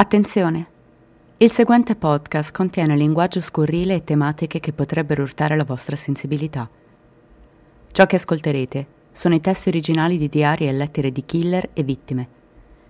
Attenzione! 0.00 0.66
Il 1.36 1.50
seguente 1.50 1.94
podcast 1.94 2.54
contiene 2.54 2.96
linguaggio 2.96 3.42
scurrile 3.42 3.96
e 3.96 4.02
tematiche 4.02 4.58
che 4.58 4.72
potrebbero 4.72 5.20
urtare 5.20 5.56
la 5.58 5.64
vostra 5.64 5.94
sensibilità. 5.94 6.66
Ciò 7.92 8.06
che 8.06 8.16
ascolterete 8.16 8.86
sono 9.10 9.34
i 9.34 9.42
testi 9.42 9.68
originali 9.68 10.16
di 10.16 10.30
diari 10.30 10.66
e 10.66 10.72
lettere 10.72 11.12
di 11.12 11.22
killer 11.26 11.68
e 11.74 11.82
vittime. 11.82 12.28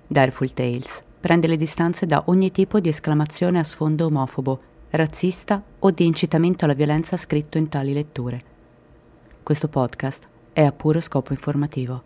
Direful 0.07 0.53
Tales 0.53 1.03
prende 1.21 1.49
le 1.49 1.57
distanze 1.57 2.07
da 2.07 2.23
ogni 2.27 2.53
tipo 2.53 2.79
di 2.79 2.91
esclamazione 2.91 3.59
a 3.59 3.65
sfondo 3.65 4.07
omofobo, 4.07 4.61
razzista 4.91 5.61
o 5.81 5.91
di 5.91 6.07
incitamento 6.07 6.65
alla 6.65 6.75
violenza 6.75 7.17
scritto 7.17 7.59
in 7.59 7.69
tali 7.69 7.93
letture. 7.93 8.45
Questo 9.43 9.67
podcast 9.67 10.29
è 10.53 10.63
a 10.63 10.71
puro 10.71 11.01
scopo 11.01 11.33
informativo. 11.33 12.03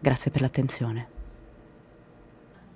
Grazie 0.00 0.32
per 0.32 0.40
l'attenzione. 0.40 1.06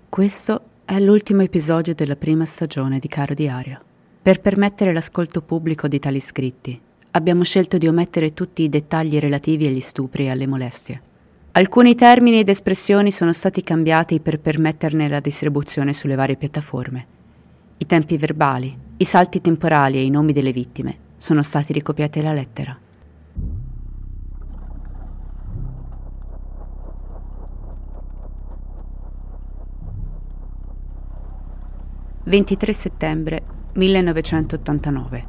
Questo 0.09 0.63
è 0.89 0.99
l'ultimo 1.01 1.43
episodio 1.43 1.95
della 1.95 2.17
prima 2.17 2.47
stagione 2.47 2.99
di 2.99 3.09
Caro 3.09 3.35
Diario. 3.35 3.79
Per 4.23 4.41
permettere 4.41 4.95
l'ascolto 4.95 5.43
pubblico 5.43 5.87
di 5.87 5.99
tali 5.99 6.19
scritti, 6.19 6.81
abbiamo 7.11 7.45
scelto 7.45 7.77
di 7.77 7.87
omettere 7.87 8.33
tutti 8.33 8.63
i 8.63 8.71
dettagli 8.71 9.19
relativi 9.19 9.67
agli 9.67 9.83
stupri 9.83 10.25
e 10.25 10.31
alle 10.31 10.47
molestie. 10.47 11.03
Alcuni 11.53 11.95
termini 11.95 12.39
ed 12.39 12.49
espressioni 12.49 13.11
sono 13.11 13.35
stati 13.35 13.63
cambiati 13.63 14.19
per 14.21 14.41
permetterne 14.41 15.11
la 15.11 15.21
distribuzione 15.21 15.93
sulle 15.93 16.15
varie 16.15 16.37
piattaforme. 16.37 17.07
I 17.77 17.85
tempi 17.85 18.17
verbali, 18.17 18.75
i 18.97 19.05
salti 19.05 19.43
temporali 19.43 19.99
e 19.99 20.05
i 20.05 20.11
nomi 20.11 20.33
delle 20.33 20.53
vittime 20.53 20.97
sono 21.19 21.43
stati 21.43 21.75
ricopiati 21.75 22.21
alla 22.21 22.33
lettera. 22.33 22.75
23 32.29 32.73
settembre 32.75 33.43
1989. 33.73 35.27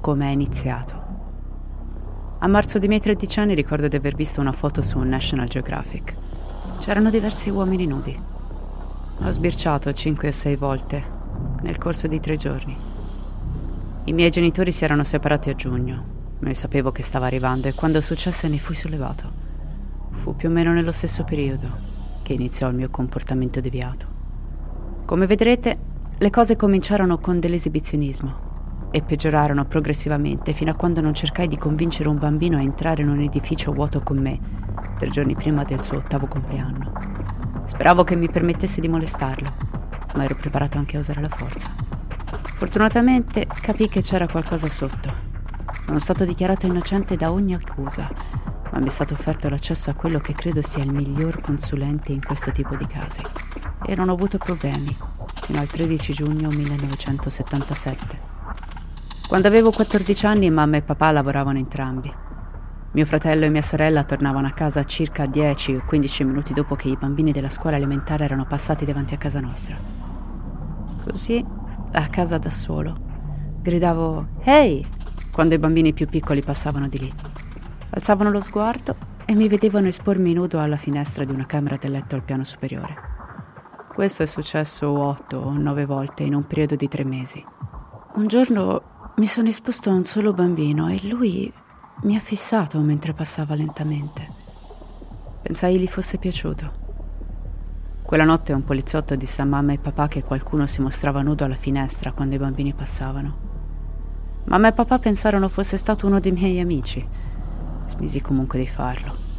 Come 0.00 0.28
è 0.28 0.30
iniziato? 0.30 1.02
A 2.38 2.46
marzo 2.46 2.78
dei 2.78 2.86
miei 2.86 3.00
13 3.00 3.40
anni 3.40 3.54
ricordo 3.56 3.88
di 3.88 3.96
aver 3.96 4.14
visto 4.14 4.40
una 4.40 4.52
foto 4.52 4.80
su 4.80 5.00
National 5.00 5.48
Geographic. 5.48 6.14
C'erano 6.78 7.10
diversi 7.10 7.50
uomini 7.50 7.84
nudi. 7.84 8.16
Ho 9.22 9.30
sbirciato 9.32 9.92
5 9.92 10.28
o 10.28 10.30
6 10.30 10.54
volte 10.54 11.04
nel 11.62 11.78
corso 11.78 12.06
di 12.06 12.20
tre 12.20 12.36
giorni. 12.36 12.76
I 14.04 14.12
miei 14.12 14.30
genitori 14.30 14.70
si 14.70 14.84
erano 14.84 15.02
separati 15.02 15.50
a 15.50 15.54
giugno, 15.54 16.04
io 16.44 16.54
sapevo 16.54 16.92
che 16.92 17.02
stava 17.02 17.26
arrivando 17.26 17.66
e 17.66 17.74
quando 17.74 18.00
successe 18.00 18.46
ne 18.46 18.58
fui 18.58 18.76
sollevato. 18.76 19.32
Fu 20.10 20.36
più 20.36 20.48
o 20.48 20.52
meno 20.52 20.72
nello 20.72 20.92
stesso 20.92 21.24
periodo 21.24 21.68
che 22.22 22.34
iniziò 22.34 22.68
il 22.68 22.76
mio 22.76 22.88
comportamento 22.88 23.60
deviato. 23.60 24.06
Come 25.06 25.26
vedrete, 25.26 25.89
le 26.22 26.28
cose 26.28 26.54
cominciarono 26.54 27.16
con 27.16 27.40
dell'esibizionismo 27.40 28.88
e 28.90 29.00
peggiorarono 29.00 29.64
progressivamente 29.64 30.52
fino 30.52 30.70
a 30.70 30.74
quando 30.74 31.00
non 31.00 31.14
cercai 31.14 31.48
di 31.48 31.56
convincere 31.56 32.10
un 32.10 32.18
bambino 32.18 32.58
a 32.58 32.60
entrare 32.60 33.00
in 33.00 33.08
un 33.08 33.20
edificio 33.20 33.72
vuoto 33.72 34.02
con 34.02 34.18
me, 34.18 34.38
tre 34.98 35.08
giorni 35.08 35.34
prima 35.34 35.64
del 35.64 35.82
suo 35.82 35.96
ottavo 35.96 36.26
compleanno. 36.26 37.62
Speravo 37.64 38.04
che 38.04 38.16
mi 38.16 38.28
permettesse 38.28 38.82
di 38.82 38.88
molestarlo, 38.88 39.50
ma 40.14 40.24
ero 40.24 40.34
preparato 40.34 40.76
anche 40.76 40.98
a 40.98 41.00
usare 41.00 41.22
la 41.22 41.30
forza. 41.30 41.74
Fortunatamente 42.52 43.46
capii 43.46 43.88
che 43.88 44.02
c'era 44.02 44.28
qualcosa 44.28 44.68
sotto. 44.68 45.10
Sono 45.86 45.98
stato 45.98 46.26
dichiarato 46.26 46.66
innocente 46.66 47.16
da 47.16 47.32
ogni 47.32 47.54
accusa, 47.54 48.10
ma 48.70 48.78
mi 48.78 48.88
è 48.88 48.90
stato 48.90 49.14
offerto 49.14 49.48
l'accesso 49.48 49.88
a 49.88 49.94
quello 49.94 50.18
che 50.18 50.34
credo 50.34 50.60
sia 50.60 50.82
il 50.82 50.92
miglior 50.92 51.40
consulente 51.40 52.12
in 52.12 52.22
questo 52.22 52.50
tipo 52.50 52.76
di 52.76 52.84
casi. 52.84 53.22
E 53.86 53.94
non 53.94 54.10
ho 54.10 54.12
avuto 54.12 54.36
problemi 54.36 54.94
fino 55.42 55.60
al 55.60 55.68
13 55.68 56.12
giugno 56.12 56.50
1977. 56.50 58.20
Quando 59.28 59.48
avevo 59.48 59.70
14 59.70 60.26
anni 60.26 60.50
mamma 60.50 60.76
e 60.78 60.82
papà 60.82 61.10
lavoravano 61.10 61.58
entrambi. 61.58 62.12
Mio 62.92 63.04
fratello 63.04 63.44
e 63.44 63.50
mia 63.50 63.62
sorella 63.62 64.02
tornavano 64.02 64.48
a 64.48 64.50
casa 64.50 64.82
circa 64.82 65.26
10 65.26 65.76
o 65.76 65.84
15 65.86 66.24
minuti 66.24 66.52
dopo 66.52 66.74
che 66.74 66.88
i 66.88 66.96
bambini 66.96 67.30
della 67.30 67.48
scuola 67.48 67.76
elementare 67.76 68.24
erano 68.24 68.46
passati 68.46 68.84
davanti 68.84 69.14
a 69.14 69.18
casa 69.18 69.38
nostra. 69.38 69.78
Così, 71.04 71.44
a 71.92 72.08
casa 72.08 72.38
da 72.38 72.50
solo, 72.50 72.96
gridavo 73.62 74.26
Ehi! 74.42 74.84
quando 75.30 75.54
i 75.54 75.58
bambini 75.58 75.92
più 75.92 76.08
piccoli 76.08 76.42
passavano 76.42 76.88
di 76.88 76.98
lì. 76.98 77.14
Alzavano 77.90 78.30
lo 78.30 78.40
sguardo 78.40 78.96
e 79.24 79.34
mi 79.34 79.48
vedevano 79.48 79.86
espormi 79.86 80.32
nudo 80.32 80.58
alla 80.60 80.76
finestra 80.76 81.22
di 81.22 81.32
una 81.32 81.46
camera 81.46 81.76
del 81.76 81.92
letto 81.92 82.16
al 82.16 82.24
piano 82.24 82.42
superiore. 82.42 83.09
Questo 83.92 84.22
è 84.22 84.26
successo 84.26 84.88
otto 84.88 85.38
o 85.38 85.52
nove 85.52 85.84
volte 85.84 86.22
in 86.22 86.34
un 86.34 86.46
periodo 86.46 86.76
di 86.76 86.86
tre 86.86 87.04
mesi. 87.04 87.44
Un 88.14 88.26
giorno 88.28 89.12
mi 89.16 89.26
sono 89.26 89.48
esposto 89.48 89.90
a 89.90 89.94
un 89.94 90.04
solo 90.04 90.32
bambino 90.32 90.88
e 90.88 91.06
lui 91.08 91.52
mi 92.02 92.16
ha 92.16 92.20
fissato 92.20 92.78
mentre 92.78 93.12
passava 93.12 93.54
lentamente. 93.54 94.28
Pensai 95.42 95.78
gli 95.78 95.88
fosse 95.88 96.18
piaciuto. 96.18 96.72
Quella 98.02 98.24
notte 98.24 98.52
un 98.52 98.64
poliziotto 98.64 99.16
disse 99.16 99.42
a 99.42 99.44
mamma 99.44 99.72
e 99.72 99.78
papà 99.78 100.06
che 100.06 100.22
qualcuno 100.22 100.66
si 100.66 100.80
mostrava 100.80 101.20
nudo 101.20 101.44
alla 101.44 101.54
finestra 101.54 102.12
quando 102.12 102.36
i 102.36 102.38
bambini 102.38 102.72
passavano. 102.72 103.48
Mamma 104.44 104.68
e 104.68 104.72
papà 104.72 104.98
pensarono 104.98 105.48
fosse 105.48 105.76
stato 105.76 106.06
uno 106.06 106.20
dei 106.20 106.32
miei 106.32 106.60
amici. 106.60 107.06
Smisi 107.86 108.20
comunque 108.22 108.60
di 108.60 108.66
farlo. 108.66 109.29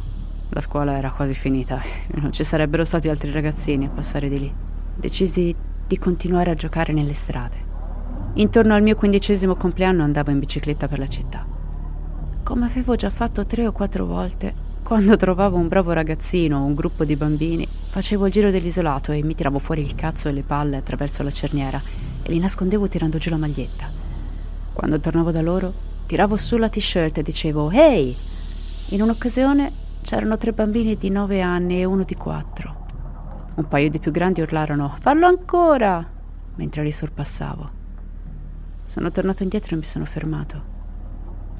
La 0.54 0.60
scuola 0.60 0.98
era 0.98 1.10
quasi 1.10 1.32
finita 1.32 1.80
e 1.82 2.20
non 2.20 2.30
ci 2.30 2.44
sarebbero 2.44 2.84
stati 2.84 3.08
altri 3.08 3.30
ragazzini 3.30 3.86
a 3.86 3.88
passare 3.88 4.28
di 4.28 4.38
lì. 4.38 4.54
Decisi 4.94 5.54
di 5.86 5.98
continuare 5.98 6.50
a 6.50 6.54
giocare 6.54 6.92
nelle 6.92 7.14
strade. 7.14 7.56
Intorno 8.34 8.74
al 8.74 8.82
mio 8.82 8.94
quindicesimo 8.94 9.54
compleanno 9.54 10.02
andavo 10.02 10.30
in 10.30 10.38
bicicletta 10.38 10.88
per 10.88 10.98
la 10.98 11.06
città. 11.06 11.46
Come 12.42 12.66
avevo 12.66 12.96
già 12.96 13.08
fatto 13.08 13.46
tre 13.46 13.66
o 13.66 13.72
quattro 13.72 14.04
volte, 14.04 14.52
quando 14.82 15.16
trovavo 15.16 15.56
un 15.56 15.68
bravo 15.68 15.92
ragazzino 15.92 16.58
o 16.58 16.64
un 16.64 16.74
gruppo 16.74 17.06
di 17.06 17.16
bambini, 17.16 17.66
facevo 17.66 18.26
il 18.26 18.32
giro 18.32 18.50
dell'isolato 18.50 19.12
e 19.12 19.22
mi 19.22 19.34
tiravo 19.34 19.58
fuori 19.58 19.80
il 19.80 19.94
cazzo 19.94 20.28
e 20.28 20.32
le 20.32 20.42
palle 20.42 20.76
attraverso 20.76 21.22
la 21.22 21.30
cerniera 21.30 21.80
e 22.22 22.30
li 22.30 22.38
nascondevo 22.38 22.88
tirando 22.88 23.16
giù 23.16 23.30
la 23.30 23.38
maglietta. 23.38 23.90
Quando 24.74 25.00
tornavo 25.00 25.30
da 25.30 25.40
loro, 25.40 25.72
tiravo 26.04 26.36
su 26.36 26.58
la 26.58 26.68
t-shirt 26.68 27.16
e 27.16 27.22
dicevo 27.22 27.70
Ehi! 27.70 28.14
In 28.90 29.00
un'occasione 29.00 29.80
C'erano 30.02 30.36
tre 30.36 30.52
bambini 30.52 30.96
di 30.96 31.10
nove 31.10 31.40
anni 31.40 31.78
e 31.78 31.84
uno 31.84 32.02
di 32.02 32.16
quattro. 32.16 32.86
Un 33.54 33.68
paio 33.68 33.88
di 33.88 34.00
più 34.00 34.10
grandi 34.10 34.40
urlarono 34.40 34.96
Fallo 35.00 35.26
ancora! 35.26 36.06
mentre 36.56 36.82
li 36.82 36.92
sorpassavo. 36.92 37.70
Sono 38.84 39.10
tornato 39.10 39.42
indietro 39.44 39.74
e 39.74 39.78
mi 39.78 39.84
sono 39.84 40.04
fermato. 40.04 40.70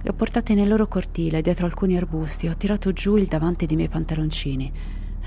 Le 0.03 0.11
ho 0.11 0.13
portate 0.13 0.55
nel 0.55 0.69
loro 0.69 0.89
cortile, 0.89 1.41
dietro 1.41 1.67
alcuni 1.67 1.97
arbusti, 1.97 2.49
ho 2.49 2.57
tirato 2.57 2.93
giù 2.93 3.17
il 3.17 3.27
davanti 3.27 3.65
dei 3.65 3.77
miei 3.77 3.89
pantaloncini. 3.89 4.73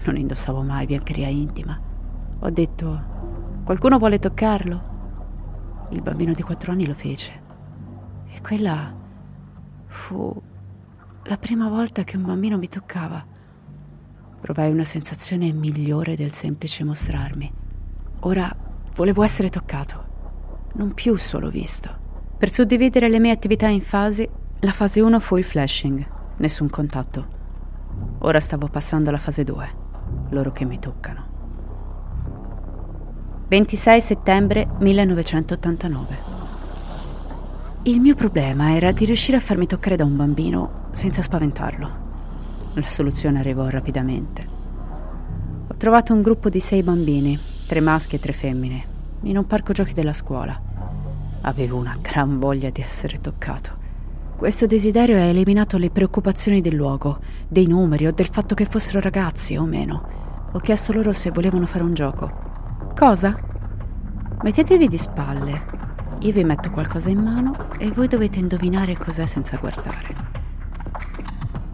Non 0.04 0.18
indossavo 0.18 0.62
mai 0.62 0.86
biancheria 0.86 1.30
intima. 1.30 1.80
Ho 2.40 2.50
detto: 2.50 3.04
Qualcuno 3.64 3.98
vuole 3.98 4.20
toccarlo? 4.20 4.94
Il 5.92 6.02
bambino 6.02 6.34
di 6.34 6.42
quattro 6.42 6.74
anni 6.74 6.86
lo 6.86 6.94
fece. 6.94 7.42
E 8.28 8.42
quella 8.42 8.94
fu 9.86 10.42
la 11.28 11.38
prima 11.38 11.68
volta 11.70 12.04
che 12.04 12.18
un 12.18 12.26
bambino 12.26 12.58
mi 12.58 12.68
toccava. 12.68 13.24
Provai 14.42 14.72
una 14.72 14.84
sensazione 14.84 15.52
migliore 15.52 16.16
del 16.16 16.34
semplice 16.34 16.84
mostrarmi. 16.84 17.52
Ora 18.22 18.56
volevo 18.96 19.24
essere 19.24 19.50
toccato, 19.50 20.70
non 20.74 20.94
più 20.94 21.16
solo 21.16 21.50
visto. 21.50 22.04
Per 22.38 22.52
suddividere 22.52 23.10
le 23.10 23.20
mie 23.20 23.32
attività 23.32 23.68
in 23.68 23.82
fasi, 23.82 24.30
la 24.60 24.72
fase 24.72 25.02
1 25.02 25.20
fu 25.20 25.38
il 25.38 25.44
flashing, 25.44 26.06
nessun 26.38 26.70
contatto. 26.70 27.28
Ora 28.20 28.40
stavo 28.40 28.68
passando 28.68 29.10
alla 29.10 29.18
fase 29.18 29.44
2, 29.44 29.70
loro 30.30 30.52
che 30.52 30.66
mi 30.66 30.78
toccano. 30.78 31.34
26 33.48 34.02
settembre 34.02 34.68
1989. 34.80 36.35
Il 37.88 38.02
mio 38.02 38.16
problema 38.16 38.74
era 38.74 38.92
di 38.92 39.06
riuscire 39.06 39.38
a 39.38 39.40
farmi 39.40 39.68
toccare 39.68 39.96
da 39.96 40.06
un 40.06 40.16
bambino 40.16 40.88
senza 40.90 41.22
spaventarlo. 41.22 41.90
La 42.74 42.90
soluzione 42.90 43.38
arrivò 43.38 43.70
rapidamente. 43.70 44.48
Ho 45.68 45.76
trovato 45.78 46.12
un 46.12 46.24
gruppo 46.24 46.50
di 46.50 46.60
sei 46.60 46.82
bambini, 46.82 47.38
tre 47.68 47.82
maschi 47.82 48.16
e 48.16 48.20
tre 48.20 48.34
femmine, 48.34 48.86
in 49.22 49.38
un 49.38 49.46
parco 49.46 49.72
giochi 49.72 49.94
della 49.94 50.14
scuola. 50.14 50.60
Avevo 51.42 51.78
una 51.78 51.96
gran 52.02 52.40
voglia 52.40 52.72
di 52.72 52.82
essere 52.82 53.22
toccato. 53.22 53.78
Questo 54.36 54.66
desiderio 54.66 55.18
ha 55.18 55.26
eliminato 55.26 55.78
le 55.78 55.92
preoccupazioni 55.92 56.62
del 56.62 56.74
luogo, 56.74 57.20
dei 57.48 57.68
numeri 57.68 58.08
o 58.08 58.12
del 58.12 58.30
fatto 58.32 58.56
che 58.56 58.66
fossero 58.66 59.00
ragazzi 59.00 59.58
o 59.58 59.64
meno. 59.66 60.50
Ho 60.54 60.60
chiesto 60.60 60.92
loro 60.92 61.12
se 61.12 61.30
volevano 61.30 61.68
fare 61.68 61.84
un 61.84 61.94
gioco. 61.94 62.32
Cosa? 62.96 63.38
Mettetevi 64.42 64.88
di 64.88 64.98
spalle 64.98 65.85
io 66.20 66.32
vi 66.32 66.44
metto 66.44 66.70
qualcosa 66.70 67.10
in 67.10 67.20
mano 67.20 67.70
e 67.78 67.92
voi 67.92 68.08
dovete 68.08 68.40
indovinare 68.40 68.98
cos'è 68.98 69.26
senza 69.26 69.58
guardare. 69.58 70.16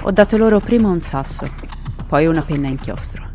Ho 0.03 0.11
dato 0.11 0.38
loro 0.38 0.59
prima 0.59 0.89
un 0.89 1.01
sasso, 1.01 1.49
poi 2.07 2.25
una 2.25 2.41
penna 2.41 2.67
a 2.67 2.71
inchiostro. 2.71 3.29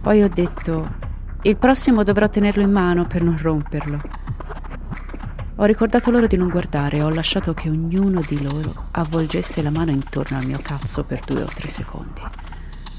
Poi 0.00 0.22
ho 0.22 0.28
detto, 0.28 0.96
Il 1.42 1.56
prossimo 1.56 2.02
dovrò 2.02 2.28
tenerlo 2.28 2.62
in 2.62 2.72
mano 2.72 3.06
per 3.06 3.22
non 3.22 3.38
romperlo. 3.40 4.00
Ho 5.56 5.64
ricordato 5.64 6.10
loro 6.10 6.26
di 6.26 6.36
non 6.36 6.48
guardare 6.48 6.98
e 6.98 7.02
ho 7.02 7.10
lasciato 7.10 7.54
che 7.54 7.70
ognuno 7.70 8.20
di 8.22 8.42
loro 8.42 8.88
avvolgesse 8.90 9.62
la 9.62 9.70
mano 9.70 9.92
intorno 9.92 10.36
al 10.36 10.44
mio 10.46 10.58
cazzo 10.60 11.04
per 11.04 11.20
due 11.24 11.42
o 11.42 11.46
tre 11.46 11.68
secondi. 11.68 12.22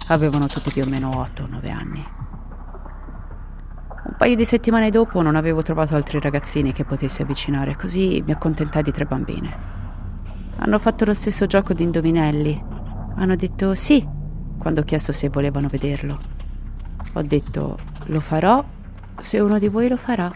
Avevano 0.07 0.47
tutti 0.47 0.71
più 0.71 0.83
o 0.83 0.87
meno 0.87 1.19
8 1.19 1.43
o 1.43 1.47
9 1.47 1.69
anni. 1.69 2.18
Un 4.09 4.15
paio 4.17 4.35
di 4.35 4.43
settimane 4.43 4.89
dopo 4.89 5.21
non 5.21 5.35
avevo 5.35 5.61
trovato 5.61 5.95
altri 5.95 6.19
ragazzini 6.19 6.73
che 6.73 6.83
potessi 6.83 7.21
avvicinare, 7.21 7.75
così 7.75 8.23
mi 8.25 8.31
accontentai 8.31 8.81
di 8.81 8.91
tre 8.91 9.05
bambine. 9.05 9.55
Hanno 10.57 10.79
fatto 10.79 11.05
lo 11.05 11.13
stesso 11.13 11.45
gioco 11.45 11.73
di 11.73 11.83
indovinelli. 11.83 12.59
Hanno 13.17 13.35
detto 13.35 13.75
sì 13.75 14.05
quando 14.57 14.81
ho 14.81 14.83
chiesto 14.83 15.11
se 15.11 15.29
volevano 15.29 15.67
vederlo. 15.67 16.19
Ho 17.13 17.21
detto 17.21 17.77
lo 18.05 18.19
farò 18.19 18.65
se 19.19 19.39
uno 19.39 19.59
di 19.59 19.67
voi 19.67 19.87
lo 19.87 19.97
farà. 19.97 20.33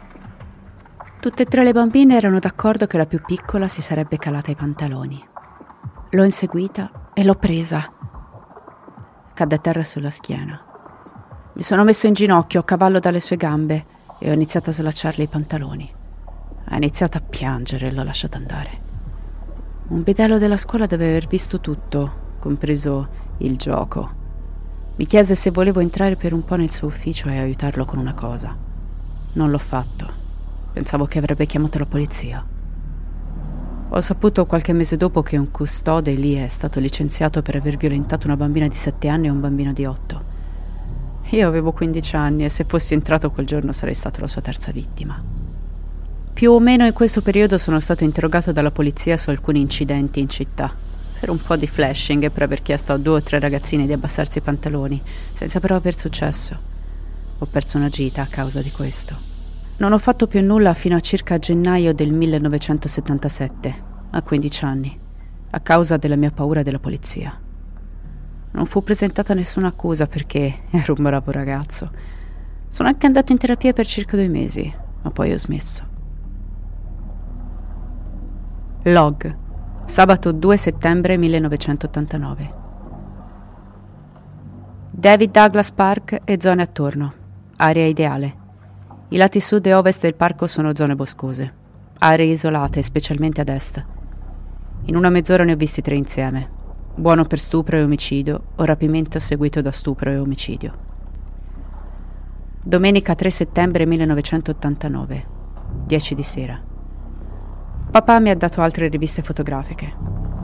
Tutte 1.20 1.42
e 1.42 1.46
tre 1.46 1.64
le 1.64 1.74
bambine 1.74 2.16
erano 2.16 2.38
d'accordo 2.38 2.86
che 2.86 2.98
la 2.98 3.08
più 3.08 3.22
piccola 3.26 3.68
si 3.68 3.82
sarebbe 3.82 4.18
calata 4.18 4.52
i 4.52 4.56
pantaloni. 4.56 5.20
L'ho 6.12 6.24
inseguita 6.24 7.10
e 7.14 7.24
l'ho 7.24 7.36
presa. 7.36 7.92
Cadde 9.34 9.56
a 9.56 9.58
terra 9.58 9.84
sulla 9.84 10.12
schiena. 10.12 10.73
Mi 11.54 11.64
sono 11.64 11.84
messo 11.84 12.08
in 12.08 12.14
ginocchio 12.14 12.60
a 12.60 12.64
cavallo 12.64 13.00
dalle 13.00 13.20
sue 13.20 13.38
gambe 13.38 13.86
e 14.20 14.30
ho 14.30 14.34
iniziato 14.34 14.70
a 14.70 14.74
slacciarle 14.74 15.24
i 15.24 15.28
pantaloni. 15.28 15.94
Ha 16.66 16.76
iniziato 16.76 17.18
a 17.18 17.22
piangere 17.22 17.88
e 17.88 17.92
l'ho 17.92 18.04
lasciata 18.04 18.38
andare. 18.38 18.82
Un 19.88 20.04
bidello 20.04 20.38
della 20.38 20.58
scuola 20.58 20.86
deve 20.86 21.08
aver 21.08 21.28
visto 21.28 21.60
tutto, 21.60 22.38
compreso 22.40 23.08
il 23.38 23.58
gioco 23.58 24.22
mi 24.96 25.08
chiese 25.08 25.34
se 25.34 25.50
volevo 25.50 25.80
entrare 25.80 26.16
per 26.16 26.34
un 26.34 26.46
po' 26.46 26.56
nel 26.56 26.70
suo 26.70 26.88
ufficio 26.88 27.28
e 27.28 27.40
aiutarlo 27.40 27.84
con 27.84 27.98
una 27.98 28.14
cosa. 28.14 28.56
Non 29.34 29.50
l'ho 29.50 29.58
fatto. 29.58 30.22
Pensavo 30.72 31.08
che 31.08 31.18
avrebbe 31.18 31.48
chiamato 31.48 31.80
la 31.80 31.88
polizia. 31.88 32.46
Ho 33.90 34.02
saputo 34.02 34.46
qualche 34.46 34.72
mese 34.72 34.96
dopo 34.96 35.24
che 35.24 35.38
un 35.38 35.50
custode 35.50 36.14
lì 36.14 36.36
è 36.36 36.48
stato 36.48 36.80
licenziato 36.80 37.42
per 37.42 37.56
aver 37.56 37.76
violentato 37.76 38.28
una 38.28 38.38
bambina 38.38 38.68
di 38.68 38.76
7 38.76 39.08
anni 39.08 39.26
e 39.26 39.32
un 39.32 39.40
bambino 39.40 39.74
di 39.74 39.84
8. 39.84 40.33
Io 41.32 41.48
avevo 41.48 41.72
15 41.72 42.16
anni 42.16 42.46
e 42.46 42.50
se 42.50 42.64
fossi 42.64 42.94
entrato 42.94 43.32
quel 43.32 43.46
giorno 43.46 43.72
sarei 43.72 43.96
stato 43.96 44.22
la 44.22 44.28
sua 44.28 44.42
terza 44.42 44.72
vittima. 44.72 45.22
Più 46.34 46.52
o 46.52 46.60
meno 46.60 46.86
in 46.86 46.94
questo 46.94 47.22
periodo 47.22 47.58
sono 47.58 47.80
stato 47.80 48.04
interrogato 48.04 48.52
dalla 48.52 48.72
polizia 48.72 49.18
su 49.18 49.30
alcuni 49.30 49.62
incidenti 49.62 50.20
in 50.20 50.30
città 50.30 50.92
per 51.24 51.32
un 51.32 51.42
po' 51.42 51.56
di 51.56 51.68
flashing 51.68 52.24
e 52.24 52.32
per 52.32 52.44
aver 52.44 52.62
chiesto 52.62 52.92
a 52.92 52.98
due 52.98 53.20
o 53.20 53.24
tre 53.24 53.40
ragazzine 53.40 53.86
di 53.86 53.94
abbassarsi 53.94 54.40
i 54.40 54.42
pantaloni, 54.42 55.02
senza 55.32 55.62
però 55.62 55.78
aver 55.78 55.98
successo. 55.98 56.60
Ho 57.40 57.46
perso 57.46 57.78
una 57.78 57.88
gita 57.88 58.24
a 58.24 58.28
causa 58.28 58.62
di 58.62 58.72
questo. 58.72 59.16
Non 59.78 59.94
ho 59.94 59.98
fatto 60.00 60.28
più 60.28 60.44
nulla 60.44 60.74
fino 60.74 60.98
a 60.98 61.00
circa 61.00 61.40
gennaio 61.40 61.94
del 61.94 62.12
1977, 62.12 63.84
a 64.10 64.22
15 64.22 64.66
anni, 64.66 65.00
a 65.52 65.60
causa 65.62 65.96
della 65.96 66.18
mia 66.18 66.32
paura 66.32 66.62
della 66.62 66.80
polizia. 66.80 67.40
Non 68.54 68.66
fu 68.66 68.82
presentata 68.82 69.34
nessuna 69.34 69.68
accusa 69.68 70.08
perché 70.08 70.64
ero 70.72 70.96
un 70.98 71.04
bravo 71.04 71.32
ragazzo. 71.32 71.92
Sono 72.68 72.88
anche 72.88 73.06
andato 73.06 73.32
in 73.32 73.38
terapia 73.38 73.74
per 73.74 73.86
circa 73.86 74.16
due 74.16 74.28
mesi, 74.28 74.74
ma 75.02 75.12
poi 75.12 75.32
ho 75.32 75.38
smesso. 75.38 75.84
Log 78.84 79.42
Sabato 79.86 80.32
2 80.32 80.58
settembre 80.58 81.18
1989. 81.18 82.54
David 84.90 85.32
Douglas 85.32 85.72
Park 85.72 86.22
e 86.24 86.38
zone 86.40 86.62
attorno. 86.62 87.14
Area 87.58 87.86
ideale. 87.86 88.38
I 89.10 89.18
lati 89.18 89.40
sud 89.40 89.66
e 89.68 89.74
ovest 89.74 90.02
del 90.02 90.16
parco 90.16 90.48
sono 90.48 90.74
zone 90.74 90.96
boscose. 90.96 91.54
Aree 92.00 92.32
isolate, 92.32 92.82
specialmente 92.82 93.42
ad 93.42 93.50
est. 93.50 93.86
In 94.86 94.96
una 94.96 95.10
mezz'ora 95.10 95.44
ne 95.44 95.52
ho 95.52 95.58
visti 95.58 95.82
tre 95.82 95.96
insieme. 95.96 96.50
Buono 96.96 97.24
per 97.24 97.40
stupro 97.40 97.76
e 97.76 97.82
omicidio 97.82 98.50
o 98.56 98.66
rapimento 98.66 99.18
seguito 99.18 99.64
da 99.64 99.72
stupro 99.72 100.12
e 100.12 100.20
omicidio. 100.20 100.74
Domenica 102.62 103.16
3 103.16 103.32
settembre 103.32 103.88
1989. 103.88 105.26
10 105.88 106.14
di 106.14 106.22
sera. 106.22 106.62
Papà 107.90 108.20
mi 108.20 108.30
ha 108.30 108.36
dato 108.36 108.62
altre 108.62 108.90
riviste 108.90 109.24
fotografiche. 109.24 109.92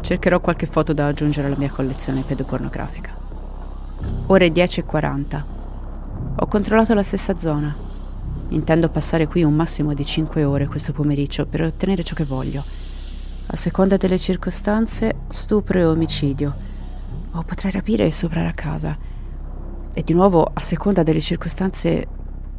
Cercherò 0.02 0.40
qualche 0.40 0.66
foto 0.66 0.92
da 0.92 1.06
aggiungere 1.06 1.46
alla 1.46 1.56
mia 1.56 1.70
collezione 1.70 2.24
pedopornografica. 2.24 3.16
Ore 4.26 4.48
10.40. 4.48 5.44
Ho 6.36 6.48
controllato 6.48 6.96
la 6.96 7.04
stessa 7.04 7.38
zona. 7.38 7.76
Intendo 8.48 8.90
passare 8.90 9.28
qui 9.28 9.44
un 9.44 9.54
massimo 9.54 9.94
di 9.94 10.04
5 10.04 10.44
ore 10.44 10.66
questo 10.66 10.94
pomeriggio 10.94 11.46
per 11.46 11.62
ottenere 11.62 12.04
ciò 12.04 12.16
che 12.16 12.26
voglio. 12.26 12.89
A 13.52 13.56
seconda 13.56 13.98
delle 13.98 14.20
circostanze, 14.20 15.22
stupro 15.30 15.80
e 15.80 15.84
omicidio. 15.84 16.54
O 17.32 17.42
potrei 17.42 17.72
rapire 17.72 18.06
e 18.06 18.12
soprare 18.12 18.48
a 18.48 18.54
casa. 18.54 18.96
E 19.92 20.04
di 20.04 20.14
nuovo, 20.14 20.44
a 20.44 20.62
seconda 20.62 21.02
delle 21.02 21.20
circostanze, 21.20 22.08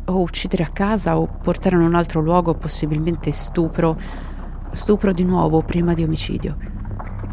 o 0.07 0.21
uccidere 0.21 0.65
a 0.65 0.71
casa 0.71 1.17
o 1.17 1.29
portare 1.29 1.77
in 1.77 1.83
un 1.83 1.95
altro 1.95 2.21
luogo, 2.21 2.55
possibilmente 2.55 3.31
stupro 3.31 3.97
Stupro 4.73 5.13
di 5.13 5.23
nuovo 5.23 5.63
prima 5.63 5.95
di 5.95 6.03
omicidio. 6.03 6.57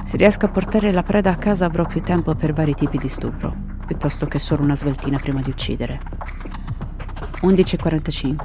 Se 0.03 0.18
riesco 0.18 0.45
a 0.45 0.50
portare 0.50 0.92
la 0.92 1.03
preda 1.03 1.31
a 1.31 1.36
casa 1.36 1.65
avrò 1.65 1.86
più 1.86 2.03
tempo 2.03 2.36
per 2.36 2.53
vari 2.53 2.75
tipi 2.75 3.00
di 3.00 3.10
stupro, 3.10 3.56
piuttosto 3.88 4.27
che 4.27 4.38
solo 4.38 4.62
una 4.62 4.75
sveltina 4.75 5.18
prima 5.18 5.42
di 5.42 5.50
uccidere. 5.50 6.00
11.45. 7.42 8.36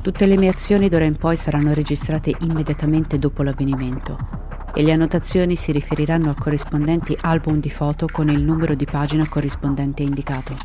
Tutte 0.00 0.26
le 0.26 0.36
mie 0.36 0.50
azioni 0.50 0.88
d'ora 0.88 1.04
in 1.04 1.16
poi 1.16 1.36
saranno 1.36 1.74
registrate 1.74 2.36
immediatamente 2.40 3.18
dopo 3.18 3.42
l'avvenimento 3.42 4.42
e 4.74 4.82
le 4.82 4.92
annotazioni 4.92 5.56
si 5.56 5.72
riferiranno 5.72 6.30
a 6.30 6.34
corrispondenti 6.34 7.16
album 7.20 7.60
di 7.60 7.70
foto 7.70 8.06
con 8.10 8.28
il 8.28 8.42
numero 8.42 8.74
di 8.74 8.84
pagina 8.84 9.28
corrispondente 9.28 10.02
indicato. 10.02 10.56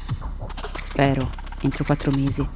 Spero, 0.82 1.30
entro 1.62 1.84
quattro 1.84 2.12
mesi, 2.12 2.48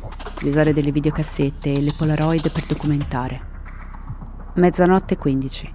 di 0.42 0.48
usare 0.48 0.74
delle 0.74 0.92
videocassette 0.92 1.74
e 1.74 1.82
le 1.82 1.94
Polaroid 1.96 2.52
per 2.52 2.66
documentare 2.66 3.52
Mezzanotte 4.56 5.18
15. 5.18 5.74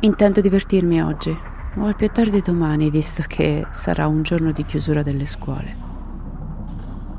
Intendo 0.00 0.40
divertirmi 0.40 1.02
oggi, 1.02 1.36
o 1.76 1.84
al 1.84 1.96
più 1.96 2.08
tardi 2.08 2.40
domani, 2.40 2.88
visto 2.88 3.22
che 3.26 3.66
sarà 3.72 4.06
un 4.06 4.22
giorno 4.22 4.52
di 4.52 4.64
chiusura 4.64 5.02
delle 5.02 5.26
scuole. 5.26 5.76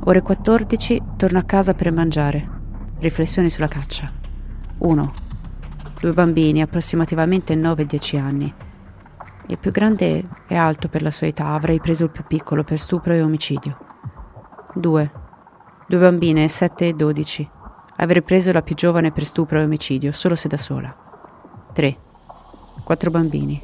Ore 0.05 0.21
14 0.23 1.03
torno 1.17 1.37
a 1.37 1.43
casa 1.43 1.75
per 1.75 1.91
mangiare. 1.91 2.49
Riflessioni 2.97 3.51
sulla 3.51 3.67
caccia. 3.67 4.11
1. 4.79 5.13
Due 6.01 6.13
bambini, 6.13 6.61
approssimativamente 6.61 7.56
9-10 7.56 8.18
anni. 8.18 8.53
Il 9.47 9.57
più 9.57 9.69
grande 9.69 10.23
è 10.47 10.56
alto 10.56 10.87
per 10.87 11.01
la 11.01 11.11
sua 11.11 11.27
età, 11.27 11.47
avrei 11.47 11.81
preso 11.81 12.06
il 12.06 12.09
più 12.09 12.23
piccolo 12.25 12.63
per 12.63 12.79
stupro 12.79 13.11
e 13.11 13.21
omicidio. 13.21 13.77
2. 14.75 15.11
Due 15.89 15.99
bambine, 15.99 16.47
7 16.47 16.87
e 16.87 16.94
12. 16.94 17.49
Avrei 17.97 18.21
preso 18.21 18.53
la 18.53 18.61
più 18.61 18.75
giovane 18.75 19.11
per 19.11 19.25
stupro 19.25 19.59
e 19.59 19.63
omicidio, 19.63 20.13
solo 20.13 20.35
se 20.35 20.47
da 20.47 20.56
sola. 20.56 20.95
3. 21.73 21.97
Quattro 22.81 23.11
bambini. 23.11 23.61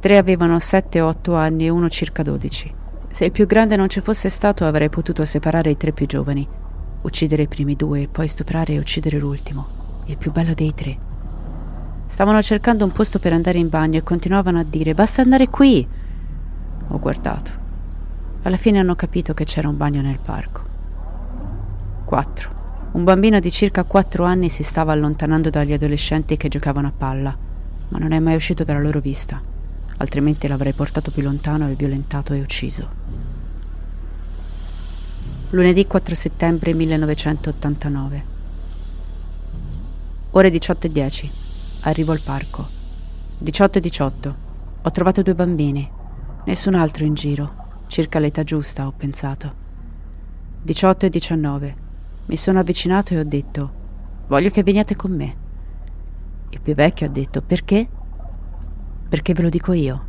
Tre 0.00 0.18
avevano 0.18 0.56
7-8 0.56 1.34
anni 1.36 1.64
e 1.64 1.70
uno 1.70 1.88
circa 1.88 2.22
12. 2.22 2.74
Se 3.08 3.24
il 3.24 3.32
più 3.32 3.46
grande 3.46 3.76
non 3.76 3.88
ci 3.88 4.02
fosse 4.02 4.28
stato 4.28 4.66
avrei 4.66 4.90
potuto 4.90 5.24
separare 5.24 5.70
i 5.70 5.78
tre 5.78 5.92
più 5.92 6.04
giovani, 6.04 6.46
uccidere 7.00 7.44
i 7.44 7.48
primi 7.48 7.76
due 7.76 8.02
e 8.02 8.08
poi 8.08 8.28
stuprare 8.28 8.74
e 8.74 8.78
uccidere 8.78 9.18
l'ultimo, 9.18 10.02
il 10.04 10.18
più 10.18 10.30
bello 10.30 10.52
dei 10.52 10.74
tre. 10.74 11.12
Stavano 12.06 12.40
cercando 12.42 12.84
un 12.84 12.92
posto 12.92 13.18
per 13.18 13.32
andare 13.32 13.58
in 13.58 13.68
bagno 13.68 13.98
e 13.98 14.02
continuavano 14.02 14.58
a 14.58 14.64
dire 14.64 14.94
basta 14.94 15.22
andare 15.22 15.48
qui. 15.48 15.86
Ho 16.88 16.98
guardato. 16.98 17.50
Alla 18.42 18.56
fine 18.56 18.78
hanno 18.78 18.94
capito 18.94 19.34
che 19.34 19.44
c'era 19.44 19.68
un 19.68 19.76
bagno 19.76 20.00
nel 20.02 20.18
parco. 20.18 20.62
4. 22.04 22.52
Un 22.92 23.04
bambino 23.04 23.40
di 23.40 23.50
circa 23.50 23.82
4 23.84 24.24
anni 24.24 24.48
si 24.48 24.62
stava 24.62 24.92
allontanando 24.92 25.50
dagli 25.50 25.72
adolescenti 25.72 26.36
che 26.36 26.48
giocavano 26.48 26.88
a 26.88 26.92
palla, 26.96 27.36
ma 27.88 27.98
non 27.98 28.12
è 28.12 28.20
mai 28.20 28.36
uscito 28.36 28.62
dalla 28.62 28.80
loro 28.80 29.00
vista, 29.00 29.42
altrimenti 29.96 30.46
l'avrei 30.46 30.74
portato 30.74 31.10
più 31.10 31.22
lontano 31.22 31.68
e 31.68 31.74
violentato 31.74 32.34
e 32.34 32.40
ucciso. 32.40 32.88
Lunedì 35.50 35.86
4 35.86 36.14
settembre 36.14 36.74
1989. 36.74 38.24
Ore 40.30 40.50
18.10. 40.50 41.43
Arrivo 41.86 42.12
al 42.12 42.20
parco. 42.20 42.66
18.18. 43.42 44.34
Ho 44.82 44.90
trovato 44.90 45.20
due 45.20 45.34
bambini. 45.34 45.86
Nessun 46.46 46.74
altro 46.74 47.04
in 47.04 47.12
giro. 47.12 47.82
Circa 47.88 48.18
l'età 48.18 48.42
giusta, 48.42 48.86
ho 48.86 48.92
pensato. 48.96 49.54
18.19. 50.64 51.74
Mi 52.24 52.36
sono 52.36 52.58
avvicinato 52.58 53.12
e 53.12 53.18
ho 53.18 53.24
detto, 53.24 53.72
voglio 54.28 54.48
che 54.48 54.62
veniate 54.62 54.96
con 54.96 55.14
me. 55.14 55.36
Il 56.48 56.60
più 56.62 56.72
vecchio 56.72 57.04
ha 57.04 57.10
detto, 57.10 57.42
perché? 57.42 57.86
Perché 59.06 59.34
ve 59.34 59.42
lo 59.42 59.50
dico 59.50 59.74
io. 59.74 60.06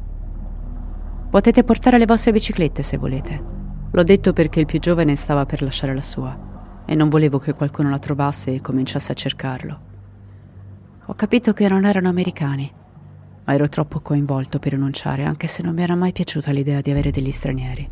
Potete 1.29 1.65
portare 1.65 1.97
le 1.97 2.05
vostre 2.05 2.31
biciclette 2.31 2.83
se 2.83 2.95
volete. 2.95 3.43
L'ho 3.91 4.03
detto 4.03 4.31
perché 4.31 4.61
il 4.61 4.65
più 4.65 4.79
giovane 4.79 5.17
stava 5.17 5.45
per 5.45 5.61
lasciare 5.61 5.93
la 5.93 6.01
sua. 6.01 6.53
e 6.87 6.93
non 6.93 7.09
volevo 7.09 7.39
che 7.39 7.53
qualcuno 7.53 7.89
la 7.89 7.97
trovasse 7.97 8.53
e 8.53 8.61
cominciasse 8.61 9.11
a 9.11 9.15
cercarlo. 9.15 9.94
Ho 11.07 11.13
capito 11.13 11.53
che 11.53 11.69
non 11.69 11.85
erano 11.85 12.09
americani, 12.09 12.71
ma 13.43 13.53
ero 13.53 13.69
troppo 13.69 13.99
coinvolto 13.99 14.57
per 14.57 14.71
rinunciare, 14.71 15.23
anche 15.23 15.45
se 15.45 15.61
non 15.61 15.75
mi 15.75 15.83
era 15.83 15.93
mai 15.93 16.11
piaciuta 16.11 16.51
l'idea 16.51 16.81
di 16.81 16.89
avere 16.89 17.11
degli 17.11 17.29
stranieri. 17.29 17.87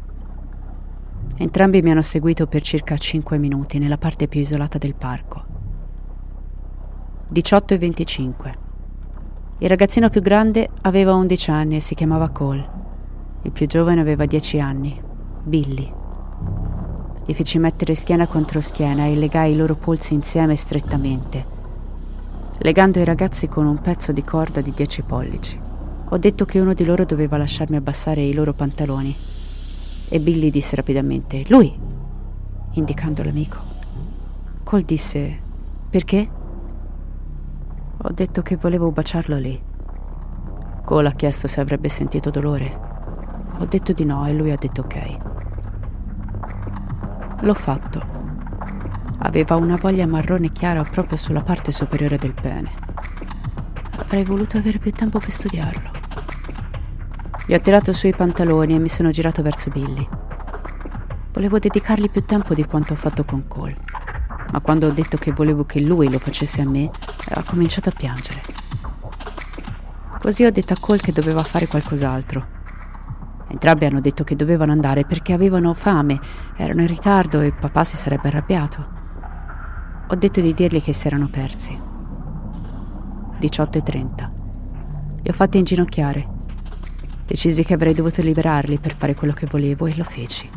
Entrambi 1.37 1.83
mi 1.83 1.91
hanno 1.91 2.01
seguito 2.01 2.47
per 2.47 2.63
circa 2.63 2.97
5 2.97 3.37
minuti 3.37 3.77
nella 3.77 3.99
parte 3.99 4.27
più 4.27 4.39
isolata 4.39 4.79
del 4.79 4.95
parco. 4.95 5.43
18 7.27 7.73
e 7.75 7.77
25. 7.77 8.53
Il 9.59 9.69
ragazzino 9.69 10.09
più 10.09 10.21
grande 10.21 10.69
aveva 10.81 11.13
11 11.13 11.51
anni 11.51 11.75
e 11.75 11.81
si 11.81 11.93
chiamava 11.93 12.29
Cole. 12.29 12.69
Il 13.43 13.51
più 13.51 13.67
giovane 13.67 14.01
aveva 14.01 14.25
10 14.25 14.59
anni, 14.59 14.99
Billy. 15.43 15.93
Li 17.27 17.33
feci 17.35 17.59
mettere 17.59 17.93
schiena 17.93 18.25
contro 18.25 18.59
schiena 18.59 19.05
e 19.05 19.15
legai 19.15 19.53
i 19.53 19.55
loro 19.55 19.75
polsi 19.75 20.15
insieme 20.15 20.55
strettamente, 20.55 21.52
legando 22.63 22.99
i 22.99 23.03
ragazzi 23.03 23.49
con 23.49 23.65
un 23.65 23.81
pezzo 23.81 24.13
di 24.13 24.23
corda 24.23 24.61
di 24.61 24.71
10 24.71 25.01
pollici. 25.01 25.59
Ho 26.09 26.17
detto 26.17 26.45
che 26.45 26.61
uno 26.61 26.73
di 26.73 26.85
loro 26.85 27.03
doveva 27.03 27.35
lasciarmi 27.35 27.75
abbassare 27.75 28.21
i 28.23 28.33
loro 28.33 28.53
pantaloni 28.53 29.13
e 30.07 30.19
Billy 30.21 30.49
disse 30.49 30.77
rapidamente 30.77 31.43
Lui, 31.47 31.77
indicando 32.71 33.21
l'amico. 33.21 33.57
Cole 34.63 34.85
disse 34.85 35.39
Perché? 35.89 36.29
Ho 37.97 38.11
detto 38.11 38.41
che 38.41 38.55
volevo 38.55 38.91
baciarlo 38.91 39.37
lì. 39.37 39.61
Cole 40.85 41.07
ha 41.09 41.13
chiesto 41.13 41.47
se 41.47 41.59
avrebbe 41.59 41.89
sentito 41.89 42.29
dolore. 42.29 42.79
Ho 43.57 43.65
detto 43.65 43.91
di 43.91 44.05
no 44.05 44.25
e 44.25 44.33
lui 44.33 44.51
ha 44.51 44.57
detto 44.57 44.81
ok. 44.81 45.17
L'ho 47.41 47.53
fatto. 47.53 48.12
Aveva 49.23 49.55
una 49.55 49.75
voglia 49.75 50.07
marrone 50.07 50.49
chiara 50.49 50.83
proprio 50.83 51.17
sulla 51.17 51.41
parte 51.41 51.71
superiore 51.71 52.17
del 52.17 52.33
pene. 52.33 52.71
Avrei 53.97 54.23
voluto 54.23 54.57
avere 54.57 54.77
più 54.77 54.91
tempo 54.91 55.19
per 55.19 55.31
studiarlo. 55.31 55.91
Gli 57.45 57.53
ho 57.53 57.59
tirato 57.59 57.91
su 57.91 58.07
i 58.07 58.15
pantaloni 58.15 58.75
e 58.75 58.79
mi 58.79 58.89
sono 58.89 59.09
girato 59.09 59.41
verso 59.41 59.69
Billy. 59.69 60.07
Volevo 61.33 61.59
dedicargli 61.59 62.09
più 62.09 62.23
tempo 62.23 62.53
di 62.53 62.63
quanto 62.63 62.93
ho 62.93 62.97
fatto 62.97 63.25
con 63.25 63.47
Cole 63.47 63.91
ma 64.53 64.59
quando 64.61 64.85
ho 64.85 64.91
detto 64.91 65.17
che 65.17 65.31
volevo 65.31 65.65
che 65.65 65.81
lui 65.81 66.11
lo 66.11 66.19
facesse 66.19 66.61
a 66.61 66.69
me, 66.69 66.91
ha 67.29 67.43
cominciato 67.43 67.89
a 67.89 67.91
piangere. 67.91 68.43
Così 70.19 70.45
ho 70.45 70.51
detto 70.51 70.73
a 70.73 70.79
Cole 70.79 70.99
che 70.99 71.11
doveva 71.11 71.43
fare 71.43 71.65
qualcos'altro. 71.65 72.45
Entrambi 73.47 73.85
hanno 73.85 73.99
detto 73.99 74.23
che 74.23 74.35
dovevano 74.35 74.71
andare 74.71 75.05
perché 75.05 75.33
avevano 75.33 75.73
fame, 75.73 76.19
erano 76.55 76.81
in 76.81 76.87
ritardo 76.87 77.41
e 77.41 77.51
papà 77.51 77.83
si 77.83 77.97
sarebbe 77.97 78.27
arrabbiato. 78.27 79.01
Ho 80.07 80.15
detto 80.15 80.41
di 80.41 80.53
dirgli 80.53 80.81
che 80.81 80.93
si 80.93 81.07
erano 81.07 81.27
persi. 81.29 81.79
18.30. 83.39 84.31
Li 85.21 85.29
ho 85.29 85.33
fatti 85.33 85.57
inginocchiare. 85.57 86.27
Decisi 87.25 87.63
che 87.63 87.73
avrei 87.73 87.93
dovuto 87.93 88.21
liberarli 88.21 88.79
per 88.79 88.95
fare 88.95 89.15
quello 89.15 89.33
che 89.33 89.47
volevo 89.47 89.85
e 89.85 89.95
lo 89.95 90.03
feci. 90.03 90.49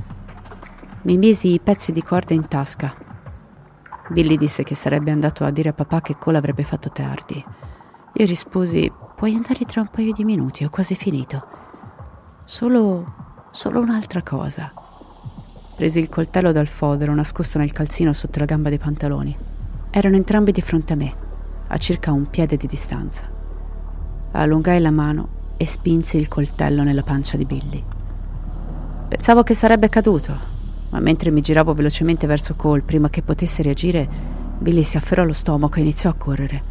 Mi 1.02 1.16
misi 1.16 1.52
i 1.52 1.60
pezzi 1.60 1.92
di 1.92 2.02
corda 2.02 2.34
in 2.34 2.48
tasca 2.48 3.04
Billy 4.08 4.36
disse 4.36 4.62
che 4.62 4.74
sarebbe 4.74 5.10
andato 5.10 5.44
a 5.44 5.50
dire 5.50 5.70
a 5.70 5.72
papà 5.72 6.00
che 6.00 6.16
Cole 6.16 6.38
avrebbe 6.38 6.62
fatto 6.62 6.90
tardi. 6.90 7.44
Io 8.12 8.26
risposi: 8.26 8.90
Puoi 9.16 9.34
andare 9.34 9.64
tra 9.64 9.80
un 9.80 9.88
paio 9.88 10.12
di 10.12 10.24
minuti, 10.24 10.64
ho 10.64 10.70
quasi 10.70 10.94
finito. 10.94 11.46
Solo. 12.44 13.48
solo 13.50 13.80
un'altra 13.80 14.22
cosa. 14.22 14.72
Presi 15.76 15.98
il 15.98 16.08
coltello 16.08 16.52
dal 16.52 16.68
fodero 16.68 17.14
nascosto 17.14 17.58
nel 17.58 17.70
calzino 17.70 18.14
sotto 18.14 18.38
la 18.38 18.46
gamba 18.46 18.70
dei 18.70 18.78
pantaloni. 18.78 19.36
Erano 19.90 20.16
entrambi 20.16 20.50
di 20.50 20.62
fronte 20.62 20.94
a 20.94 20.96
me, 20.96 21.14
a 21.66 21.76
circa 21.76 22.12
un 22.12 22.30
piede 22.30 22.56
di 22.56 22.66
distanza. 22.66 23.28
Allungai 24.32 24.80
la 24.80 24.90
mano 24.90 25.28
e 25.58 25.66
spinsi 25.66 26.16
il 26.16 26.28
coltello 26.28 26.82
nella 26.82 27.02
pancia 27.02 27.36
di 27.36 27.44
Billy. 27.44 27.84
Pensavo 29.08 29.42
che 29.42 29.52
sarebbe 29.52 29.90
caduto, 29.90 30.34
ma 30.88 30.98
mentre 31.00 31.30
mi 31.30 31.42
giravo 31.42 31.74
velocemente 31.74 32.26
verso 32.26 32.54
Cole 32.54 32.80
prima 32.80 33.10
che 33.10 33.20
potesse 33.20 33.62
reagire, 33.62 34.08
Billy 34.58 34.82
si 34.82 34.96
afferrò 34.96 35.24
allo 35.24 35.34
stomaco 35.34 35.76
e 35.76 35.82
iniziò 35.82 36.08
a 36.08 36.14
correre. 36.14 36.62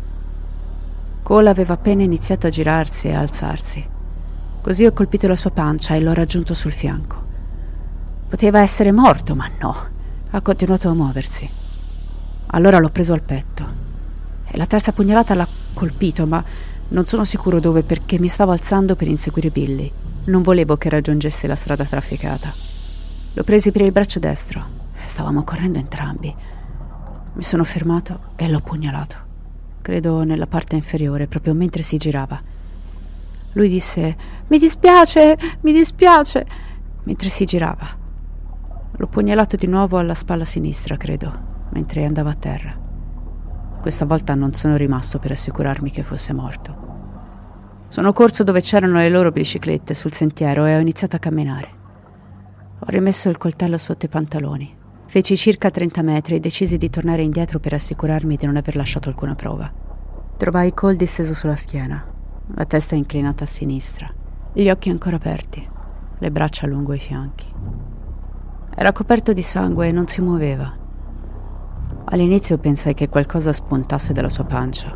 Cole 1.21 1.50
aveva 1.51 1.75
appena 1.75 2.01
iniziato 2.01 2.47
a 2.47 2.50
girarsi 2.50 3.09
e 3.09 3.13
a 3.13 3.19
alzarsi. 3.19 3.85
Così 4.62 4.83
ho 4.83 4.93
colpito 4.93 5.27
la 5.27 5.35
sua 5.35 5.51
pancia 5.51 5.93
e 5.93 6.01
l'ho 6.01 6.13
raggiunto 6.13 6.55
sul 6.55 6.71
fianco. 6.71 7.25
Poteva 8.27 8.60
essere 8.60 8.91
morto, 8.91 9.36
ma 9.36 9.50
no. 9.60 9.75
Ha 10.32 10.41
continuato 10.41 10.89
a 10.89 10.94
muoversi. 10.94 11.48
Allora 12.48 12.79
l'ho 12.79 12.89
preso 12.89 13.13
al 13.13 13.22
petto. 13.22 13.67
E 14.48 14.58
la 14.58 14.65
terza 14.65 14.91
pugnalata 14.91 15.36
l'ha 15.36 15.48
colpito, 15.74 16.25
ma 16.25 16.44
non 16.88 17.05
sono 17.05 17.24
sicuro 17.24 17.60
dove 17.60 17.84
perché 17.84 18.20
mi 18.20 18.27
stavo 18.27 18.51
alzando 18.51 18.96
per 18.96 19.08
inseguire 19.08 19.50
Billy. 19.50 19.91
Non 20.25 20.41
volevo 20.41 20.75
che 20.75 20.89
raggiungesse 20.89 21.46
la 21.48 21.55
strada 21.55 21.86
trafficata. 21.86 22.51
L'ho 23.34 23.44
presi 23.44 23.72
per 23.72 23.82
il 23.82 23.91
braccio 23.91 24.20
destro. 24.20 24.63
Stavamo 25.05 25.44
correndo 25.44 25.77
entrambi. 25.77 26.34
Mi 27.34 27.44
sono 27.44 27.63
fermato 27.63 28.32
e 28.36 28.50
l'ho 28.50 28.62
pugnalato. 28.62 29.15
Credo 29.82 30.24
nella 30.24 30.48
parte 30.48 30.75
inferiore, 30.75 31.27
proprio 31.27 31.53
mentre 31.53 31.84
si 31.84 31.98
girava. 31.98 32.41
Lui 33.53 33.70
disse: 33.70 34.15
Mi 34.48 34.58
dispiace, 34.58 35.38
mi 35.62 35.74
dispiace, 35.74 36.46
mentre 37.03 37.29
si 37.29 37.46
girava. 37.46 38.03
L'ho 38.97 39.07
pugnalato 39.07 39.57
di 39.57 39.67
nuovo 39.67 39.97
alla 39.97 40.13
spalla 40.13 40.45
sinistra, 40.45 40.95
credo, 40.95 41.67
mentre 41.71 42.05
andava 42.05 42.29
a 42.29 42.35
terra. 42.35 42.73
Questa 43.81 44.05
volta 44.05 44.33
non 44.35 44.53
sono 44.53 44.77
rimasto 44.77 45.19
per 45.19 45.31
assicurarmi 45.31 45.91
che 45.91 46.01
fosse 46.01 46.31
morto. 46.31 46.93
Sono 47.89 48.13
corso 48.13 48.43
dove 48.43 48.61
c'erano 48.61 48.97
le 48.97 49.09
loro 49.09 49.31
biciclette 49.31 49.93
sul 49.93 50.13
sentiero 50.13 50.65
e 50.65 50.75
ho 50.75 50.79
iniziato 50.79 51.17
a 51.17 51.19
camminare. 51.19 51.69
Ho 52.79 52.85
rimesso 52.87 53.29
il 53.29 53.37
coltello 53.37 53.77
sotto 53.77 54.05
i 54.05 54.09
pantaloni. 54.09 54.73
Feci 55.07 55.35
circa 55.35 55.69
30 55.69 56.01
metri 56.01 56.35
e 56.35 56.39
decisi 56.39 56.77
di 56.77 56.89
tornare 56.89 57.21
indietro 57.21 57.59
per 57.59 57.73
assicurarmi 57.73 58.37
di 58.37 58.45
non 58.45 58.55
aver 58.55 58.75
lasciato 58.75 59.09
alcuna 59.09 59.35
prova. 59.35 59.71
Trovai 60.37 60.73
Cole 60.73 60.95
disteso 60.95 61.33
sulla 61.33 61.55
schiena, 61.55 62.03
la 62.53 62.65
testa 62.65 62.95
inclinata 62.95 63.43
a 63.43 63.47
sinistra, 63.47 64.11
gli 64.53 64.69
occhi 64.69 64.89
ancora 64.89 65.17
aperti, 65.17 65.67
le 66.17 66.31
braccia 66.31 66.65
lungo 66.65 66.93
i 66.93 66.99
fianchi. 66.99 67.45
Era 68.77 68.91
coperto 68.91 69.32
di 69.32 69.41
sangue 69.41 69.88
e 69.88 69.94
non 69.94 70.05
si 70.05 70.20
muoveva. 70.20 70.70
All'inizio 72.08 72.58
pensai 72.58 72.94
che 72.94 73.08
qualcosa 73.08 73.53
spuntasse 73.53 74.12
dalla 74.12 74.27
sua 74.27 74.44
pancia. 74.44 74.94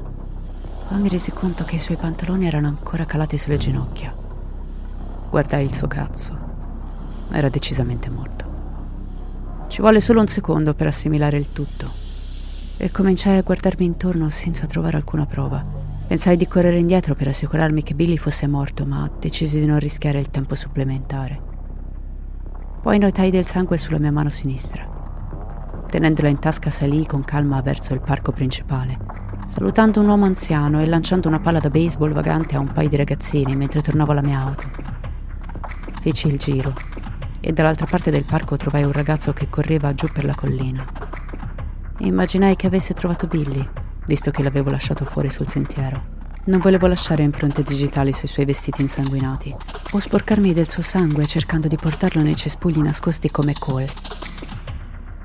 Poi 0.88 1.00
mi 1.00 1.08
resi 1.08 1.32
conto 1.32 1.64
che 1.64 1.76
i 1.76 1.80
suoi 1.80 1.96
pantaloni 1.96 2.46
erano 2.46 2.68
ancora 2.68 3.06
calati 3.06 3.38
sulle 3.38 3.56
ginocchia. 3.56 4.14
Guardai 5.30 5.64
il 5.64 5.74
suo 5.74 5.88
cazzo 5.88 6.38
era 7.32 7.48
decisamente 7.48 8.10
morto. 8.10 8.46
Ci 9.68 9.82
volle 9.82 10.02
solo 10.02 10.20
un 10.20 10.28
secondo 10.28 10.74
per 10.74 10.88
assimilare 10.88 11.38
il 11.38 11.54
tutto 11.54 11.90
e 12.76 12.92
cominciai 12.92 13.38
a 13.38 13.44
guardarmi 13.44 13.86
intorno 13.86 14.28
senza 14.30 14.66
trovare 14.66 14.98
alcuna 14.98 15.26
prova. 15.26 15.64
Pensai 16.06 16.36
di 16.36 16.48
correre 16.48 16.80
indietro 16.80 17.16
per 17.16 17.30
assicurarmi 17.30 17.82
che 17.84 17.94
Billy 17.94 18.18
fosse 18.18 18.46
morto, 18.46 18.86
ma 18.86 19.10
decisi 19.20 19.58
di 19.58 19.66
non 19.66 19.80
rischiare 19.80 20.20
il 20.20 20.30
tempo 20.30 20.54
supplementare. 20.54 21.49
Poi 22.82 22.98
notai 22.98 23.30
del 23.30 23.46
sangue 23.46 23.78
sulla 23.78 24.00
mia 24.00 24.12
mano 24.12 24.30
sinistra. 24.30 24.88
Tenendola 25.90 26.30
in 26.30 26.40
tasca 26.40 26.70
salii 26.70 27.06
con 27.06 27.26
calma 27.26 27.62
verso 27.62 27.94
il 27.94 28.00
parco 28.00 28.32
principale, 28.32 28.98
salutando 29.48 30.00
un 30.00 30.08
uomo 30.08 30.24
anziano 30.24 30.80
e 30.80 30.86
lanciando 30.86 31.28
una 31.28 31.42
palla 31.42 31.60
da 31.60 31.70
baseball 31.70 32.14
vagante 32.14 32.56
a 32.56 32.60
un 32.60 32.72
paio 32.72 32.88
di 32.88 32.96
ragazzini 32.96 33.58
mentre 33.58 33.82
tornavo 33.82 34.14
alla 34.14 34.22
mia 34.22 34.40
auto. 34.40 34.68
Feci 36.00 36.28
il 36.28 36.38
giro 36.38 36.74
e 37.42 37.52
dall'altra 37.52 37.86
parte 37.86 38.12
del 38.12 38.24
parco 38.24 38.56
trovai 38.56 38.84
un 38.84 38.94
ragazzo 38.94 39.34
che 39.34 39.50
correva 39.50 39.94
giù 39.94 40.08
per 40.10 40.24
la 40.24 40.36
collina. 40.36 40.86
Immaginai 41.98 42.56
che 42.56 42.68
avesse 42.68 42.94
trovato 42.94 43.28
Billy, 43.28 43.68
visto 44.06 44.32
che 44.32 44.42
l'avevo 44.42 44.70
lasciato 44.70 45.04
fuori 45.04 45.30
sul 45.30 45.50
sentiero. 45.50 46.19
Non 46.50 46.62
volevo 46.62 46.88
lasciare 46.88 47.22
impronte 47.22 47.62
digitali 47.62 48.12
sui 48.12 48.28
suoi 48.28 48.46
vestiti 48.46 48.82
insanguinati 48.82 49.56
o 49.92 50.00
sporcarmi 50.00 50.52
del 50.52 50.68
suo 50.68 50.82
sangue 50.82 51.28
cercando 51.28 51.68
di 51.68 51.76
portarlo 51.76 52.24
nei 52.24 52.36
cespugli 52.36 52.80
nascosti 52.80 53.30
come 53.30 53.54
Cole. 53.54 53.94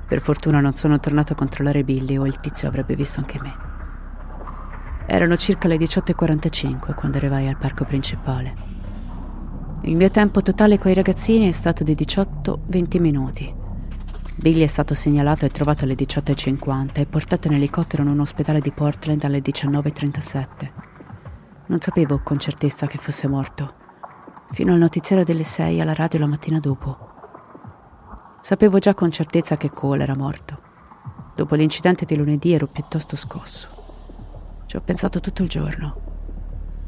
Per 0.07 0.21
fortuna 0.21 0.59
non 0.59 0.75
sono 0.75 0.99
tornato 0.99 1.33
a 1.33 1.35
controllare 1.35 1.83
Billy 1.83 2.15
o 2.17 2.27
il 2.27 2.39
tizio 2.39 2.67
avrebbe 2.67 2.95
visto 2.95 3.21
anche 3.21 3.39
me. 3.41 3.53
Erano 5.07 5.35
circa 5.35 5.67
le 5.67 5.77
18.45 5.77 6.93
quando 6.93 7.17
arrivai 7.17 7.47
al 7.47 7.57
parco 7.57 7.85
principale. 7.85 8.55
Il 9.81 9.95
mio 9.95 10.11
tempo 10.11 10.43
totale 10.43 10.77
coi 10.77 10.93
ragazzini 10.93 11.47
è 11.47 11.53
stato 11.53 11.83
di 11.83 11.95
18-20 11.95 12.99
minuti. 13.01 13.51
Billy 14.35 14.61
è 14.61 14.67
stato 14.67 14.93
segnalato 14.93 15.45
e 15.45 15.49
trovato 15.49 15.85
alle 15.85 15.95
18.50 15.95 16.99
e 16.99 17.07
portato 17.07 17.47
in 17.47 17.55
elicottero 17.55 18.03
in 18.03 18.09
un 18.09 18.19
ospedale 18.19 18.61
di 18.61 18.71
Portland 18.71 19.23
alle 19.23 19.39
19.37. 19.39 20.93
Non 21.67 21.79
sapevo 21.79 22.19
con 22.23 22.37
certezza 22.37 22.85
che 22.85 22.99
fosse 22.99 23.27
morto, 23.27 23.73
fino 24.51 24.73
al 24.73 24.77
notiziario 24.77 25.25
delle 25.25 25.43
6 25.43 25.81
alla 25.81 25.95
radio 25.95 26.19
la 26.19 26.27
mattina 26.27 26.59
dopo. 26.59 26.95
Sapevo 28.41 28.77
già 28.77 28.93
con 28.93 29.09
certezza 29.09 29.57
che 29.57 29.71
Cole 29.71 30.03
era 30.03 30.15
morto. 30.15 30.59
Dopo 31.33 31.55
l'incidente 31.55 32.05
di 32.05 32.15
lunedì 32.15 32.53
ero 32.53 32.67
piuttosto 32.67 33.15
scosso. 33.15 33.67
Ci 34.67 34.75
ho 34.75 34.81
pensato 34.81 35.19
tutto 35.19 35.41
il 35.41 35.49
giorno. 35.49 36.01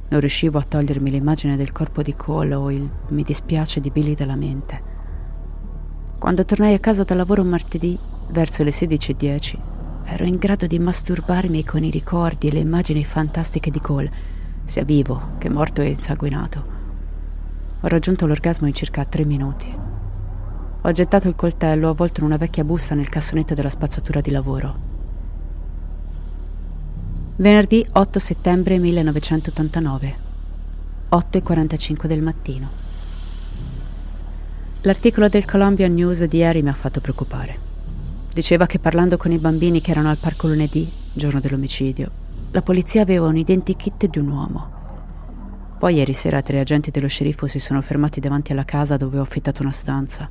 Non 0.10 0.20
riuscivo 0.20 0.60
a 0.60 0.64
togliermi 0.64 1.10
l'immagine 1.10 1.56
del 1.56 1.72
corpo 1.72 2.04
di 2.04 2.16
Cole 2.16 2.54
o 2.54 2.70
il 2.70 2.88
mi 3.08 3.24
dispiace 3.24 3.80
di 3.80 3.90
Billy 3.90 4.14
dalla 4.14 4.36
mente. 4.36 4.96
Quando 6.20 6.46
tornai 6.46 6.76
a 6.76 6.80
casa 6.80 7.04
dal 7.04 7.18
lavoro 7.18 7.44
martedì, 7.44 7.98
verso 8.30 8.64
le 8.64 8.70
16.10, 8.70 9.58
ero 10.04 10.24
in 10.24 10.38
grado 10.38 10.68
di 10.68 10.78
masturbarmi 10.78 11.64
con 11.66 11.84
i 11.84 11.90
ricordi 11.90 12.48
e 12.48 12.52
le 12.52 12.60
immagini 12.60 13.04
fantastiche 13.04 13.72
di 13.72 13.82
Cole, 13.82 14.36
sia 14.68 14.84
vivo 14.84 15.36
che 15.38 15.50
morto 15.50 15.82
e 15.82 15.88
insanguinato. 15.88 16.76
Ho 17.80 17.88
raggiunto 17.88 18.28
l'orgasmo 18.28 18.68
in 18.68 18.74
circa 18.74 19.06
tre 19.06 19.24
minuti. 19.24 19.74
Ho 20.82 20.92
gettato 20.92 21.30
il 21.30 21.36
coltello 21.36 21.90
avvolto 21.90 22.20
in 22.20 22.26
una 22.26 22.38
vecchia 22.38 22.66
busta 22.66 22.94
nel 22.94 23.08
cassonetto 23.08 23.54
della 23.54 23.70
spazzatura 23.70 24.20
di 24.20 24.30
lavoro. 24.30 24.96
Venerdì 27.38 27.86
8 27.90 28.20
settembre 28.20 28.78
1989, 28.78 30.16
8.45 31.12 32.06
del 32.06 32.22
mattino. 32.22 32.70
L'articolo 34.82 35.30
del 35.30 35.46
Columbia 35.46 35.88
News 35.88 36.24
di 36.26 36.38
ieri 36.38 36.62
mi 36.62 36.70
ha 36.70 36.74
fatto 36.74 37.00
preoccupare. 37.00 37.66
Diceva 38.34 38.66
che 38.66 38.80
parlando 38.80 39.18
con 39.18 39.32
i 39.32 39.38
bambini 39.38 39.80
che 39.82 39.92
erano 39.92 40.10
al 40.10 40.18
parco 40.18 40.48
lunedì, 40.48 40.92
giorno 41.14 41.40
dell'omicidio, 41.40 42.26
la 42.52 42.62
polizia 42.62 43.02
aveva 43.02 43.28
un 43.28 43.36
identikit 43.36 44.08
di 44.08 44.20
un 44.20 44.30
uomo. 44.30 44.76
Poi 45.78 45.96
ieri 45.96 46.14
sera 46.14 46.42
tre 46.42 46.62
agenti 46.62 46.92
dello 46.92 47.08
sceriffo 47.08 47.46
si 47.46 47.60
sono 47.60 47.82
fermati 47.82 48.22
davanti 48.22 48.54
alla 48.54 48.64
casa 48.64 48.96
dove 48.96 49.20
ho 49.20 49.22
affittato 49.22 49.62
una 49.62 49.74
stanza. 49.74 50.30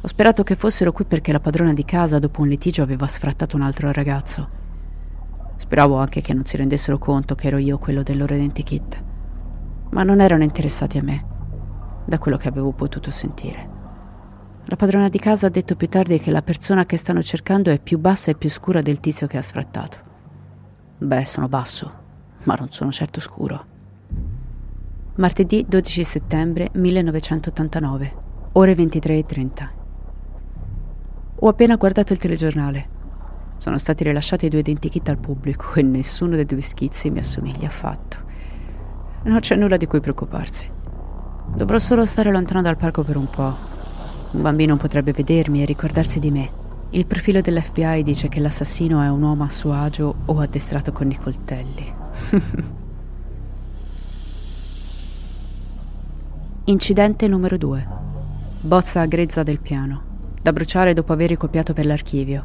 Ho 0.00 0.06
sperato 0.06 0.44
che 0.44 0.54
fossero 0.54 0.92
qui 0.92 1.04
perché 1.04 1.32
la 1.32 1.40
padrona 1.40 1.72
di 1.72 1.84
casa, 1.84 2.20
dopo 2.20 2.42
un 2.42 2.48
litigio, 2.48 2.82
aveva 2.82 3.08
sfrattato 3.08 3.56
un 3.56 3.62
altro 3.62 3.90
ragazzo. 3.90 4.48
Speravo 5.56 5.96
anche 5.96 6.20
che 6.20 6.32
non 6.34 6.44
si 6.44 6.56
rendessero 6.56 6.98
conto 6.98 7.34
che 7.34 7.48
ero 7.48 7.58
io 7.58 7.78
quello 7.78 8.02
del 8.02 8.18
loro 8.18 8.34
identikit. 8.34 9.02
Ma 9.90 10.04
non 10.04 10.20
erano 10.20 10.44
interessati 10.44 10.98
a 10.98 11.02
me, 11.02 11.24
da 12.04 12.18
quello 12.18 12.36
che 12.36 12.48
avevo 12.48 12.70
potuto 12.70 13.10
sentire. 13.10 13.68
La 14.66 14.76
padrona 14.76 15.08
di 15.08 15.18
casa 15.18 15.48
ha 15.48 15.50
detto 15.50 15.74
più 15.74 15.88
tardi 15.88 16.20
che 16.20 16.30
la 16.30 16.42
persona 16.42 16.86
che 16.86 16.96
stanno 16.96 17.22
cercando 17.22 17.70
è 17.70 17.80
più 17.80 17.98
bassa 17.98 18.30
e 18.30 18.36
più 18.36 18.48
scura 18.48 18.82
del 18.82 19.00
tizio 19.00 19.26
che 19.26 19.36
ha 19.36 19.42
sfrattato. 19.42 20.12
Beh, 21.04 21.26
sono 21.26 21.48
basso, 21.48 21.92
ma 22.44 22.54
non 22.54 22.70
sono 22.70 22.90
certo 22.90 23.20
scuro. 23.20 23.66
Martedì 25.16 25.66
12 25.68 26.02
settembre 26.02 26.70
1989, 26.72 28.14
ore 28.52 28.72
23.30. 28.72 29.68
Ho 31.40 31.48
appena 31.48 31.76
guardato 31.76 32.14
il 32.14 32.18
telegiornale. 32.18 32.88
Sono 33.58 33.76
stati 33.76 34.02
rilasciati 34.02 34.48
due 34.48 34.60
identikit 34.60 35.06
al 35.10 35.18
pubblico 35.18 35.74
e 35.74 35.82
nessuno 35.82 36.36
dei 36.36 36.46
due 36.46 36.62
schizzi 36.62 37.10
mi 37.10 37.18
assomiglia 37.18 37.66
affatto. 37.66 38.16
Non 39.24 39.40
c'è 39.40 39.56
nulla 39.56 39.76
di 39.76 39.86
cui 39.86 40.00
preoccuparsi. 40.00 40.70
Dovrò 41.54 41.78
solo 41.78 42.06
stare 42.06 42.32
lontano 42.32 42.62
dal 42.62 42.78
parco 42.78 43.02
per 43.02 43.18
un 43.18 43.28
po'. 43.28 43.54
Un 44.30 44.40
bambino 44.40 44.78
potrebbe 44.78 45.12
vedermi 45.12 45.60
e 45.60 45.66
ricordarsi 45.66 46.18
di 46.18 46.30
me. 46.30 46.62
Il 46.90 47.06
profilo 47.06 47.40
dell'FBI 47.40 48.02
dice 48.02 48.28
che 48.28 48.40
l'assassino 48.40 49.00
è 49.00 49.08
un 49.08 49.22
uomo 49.22 49.44
a 49.44 49.50
suo 49.50 49.72
agio 49.72 50.14
o 50.24 50.38
addestrato 50.38 50.92
con 50.92 51.10
i 51.10 51.16
coltelli. 51.16 51.94
Incidente 56.66 57.28
numero 57.28 57.56
2. 57.56 57.88
Bozza 58.60 59.04
grezza 59.06 59.42
del 59.42 59.60
piano 59.60 60.12
da 60.44 60.52
bruciare 60.52 60.92
dopo 60.92 61.14
aver 61.14 61.30
ricopiato 61.30 61.72
per 61.72 61.86
l'archivio. 61.86 62.44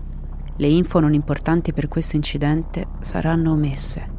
Le 0.56 0.68
info 0.68 1.02
non 1.02 1.14
importanti 1.14 1.74
per 1.74 1.90
questo 1.90 2.16
incidente 2.16 2.88
saranno 3.02 3.52
omesse. 3.52 4.10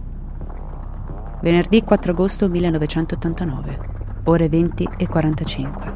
Venerdì 1.40 1.82
4 1.82 2.12
agosto 2.12 2.46
1989, 2.50 3.78
ore 4.24 4.50
20 4.50 4.86
e 4.98 5.08
45. 5.08 5.94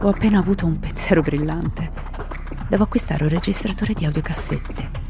Ho 0.00 0.08
appena 0.08 0.38
avuto 0.38 0.64
un 0.64 0.78
pensiero 0.78 1.20
brillante. 1.20 2.05
Devo 2.68 2.84
acquistare 2.84 3.24
un 3.24 3.30
registratore 3.30 3.94
di 3.94 4.04
audiocassette. 4.04 5.04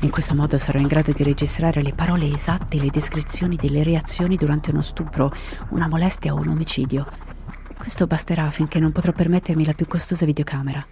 In 0.00 0.10
questo 0.10 0.34
modo 0.34 0.58
sarò 0.58 0.78
in 0.78 0.86
grado 0.86 1.12
di 1.12 1.22
registrare 1.22 1.82
le 1.82 1.92
parole 1.92 2.32
esatte 2.32 2.76
e 2.76 2.80
le 2.80 2.90
descrizioni 2.90 3.56
delle 3.56 3.82
reazioni 3.82 4.36
durante 4.36 4.70
uno 4.70 4.82
stupro, 4.82 5.32
una 5.70 5.88
molestia 5.88 6.34
o 6.34 6.38
un 6.38 6.48
omicidio 6.48 7.24
questo 7.84 8.06
basterà 8.06 8.48
finché 8.48 8.80
non 8.80 8.92
potrò 8.92 9.12
permettermi 9.12 9.62
la 9.62 9.74
più 9.74 9.86
costosa 9.86 10.24
videocamera. 10.24 10.82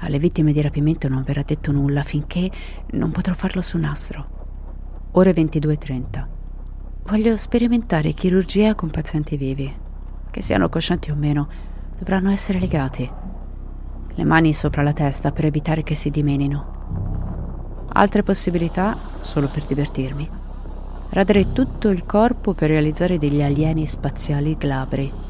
Alle 0.00 0.18
vittime 0.18 0.52
di 0.52 0.60
rapimento 0.60 1.08
non 1.08 1.22
verrà 1.22 1.42
detto 1.42 1.70
nulla 1.70 2.02
finché 2.02 2.50
non 2.90 3.12
potrò 3.12 3.34
farlo 3.34 3.60
su 3.60 3.78
nastro. 3.78 5.08
Ore 5.12 5.32
22.30. 5.32 6.26
Voglio 7.04 7.36
sperimentare 7.36 8.12
chirurgia 8.14 8.74
con 8.74 8.90
pazienti 8.90 9.36
vivi. 9.36 9.72
Che 10.28 10.42
siano 10.42 10.68
coscienti 10.68 11.12
o 11.12 11.14
meno, 11.14 11.48
dovranno 11.96 12.30
essere 12.30 12.58
legati. 12.58 13.08
Le 14.16 14.24
mani 14.24 14.52
sopra 14.52 14.82
la 14.82 14.92
testa 14.92 15.30
per 15.30 15.46
evitare 15.46 15.82
che 15.82 15.94
si 15.94 16.10
dimenino. 16.10 17.84
Altre 17.92 18.22
possibilità, 18.22 18.98
solo 19.20 19.46
per 19.46 19.64
divertirmi. 19.64 20.28
Radere 21.10 21.52
tutto 21.52 21.88
il 21.88 22.04
corpo 22.04 22.52
per 22.52 22.68
realizzare 22.68 23.16
degli 23.16 23.40
alieni 23.40 23.86
spaziali 23.86 24.56
glabri 24.56 25.24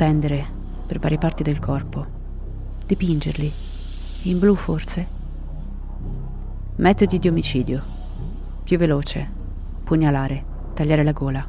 appendere 0.00 0.58
per 0.86 0.98
varie 0.98 1.18
parti 1.18 1.42
del 1.42 1.58
corpo, 1.58 2.06
dipingerli, 2.86 3.52
in 4.22 4.38
blu 4.38 4.54
forse. 4.54 5.18
Metodi 6.76 7.18
di 7.18 7.28
omicidio. 7.28 7.82
Più 8.64 8.78
veloce, 8.78 9.28
pugnalare, 9.84 10.44
tagliare 10.72 11.04
la 11.04 11.12
gola. 11.12 11.46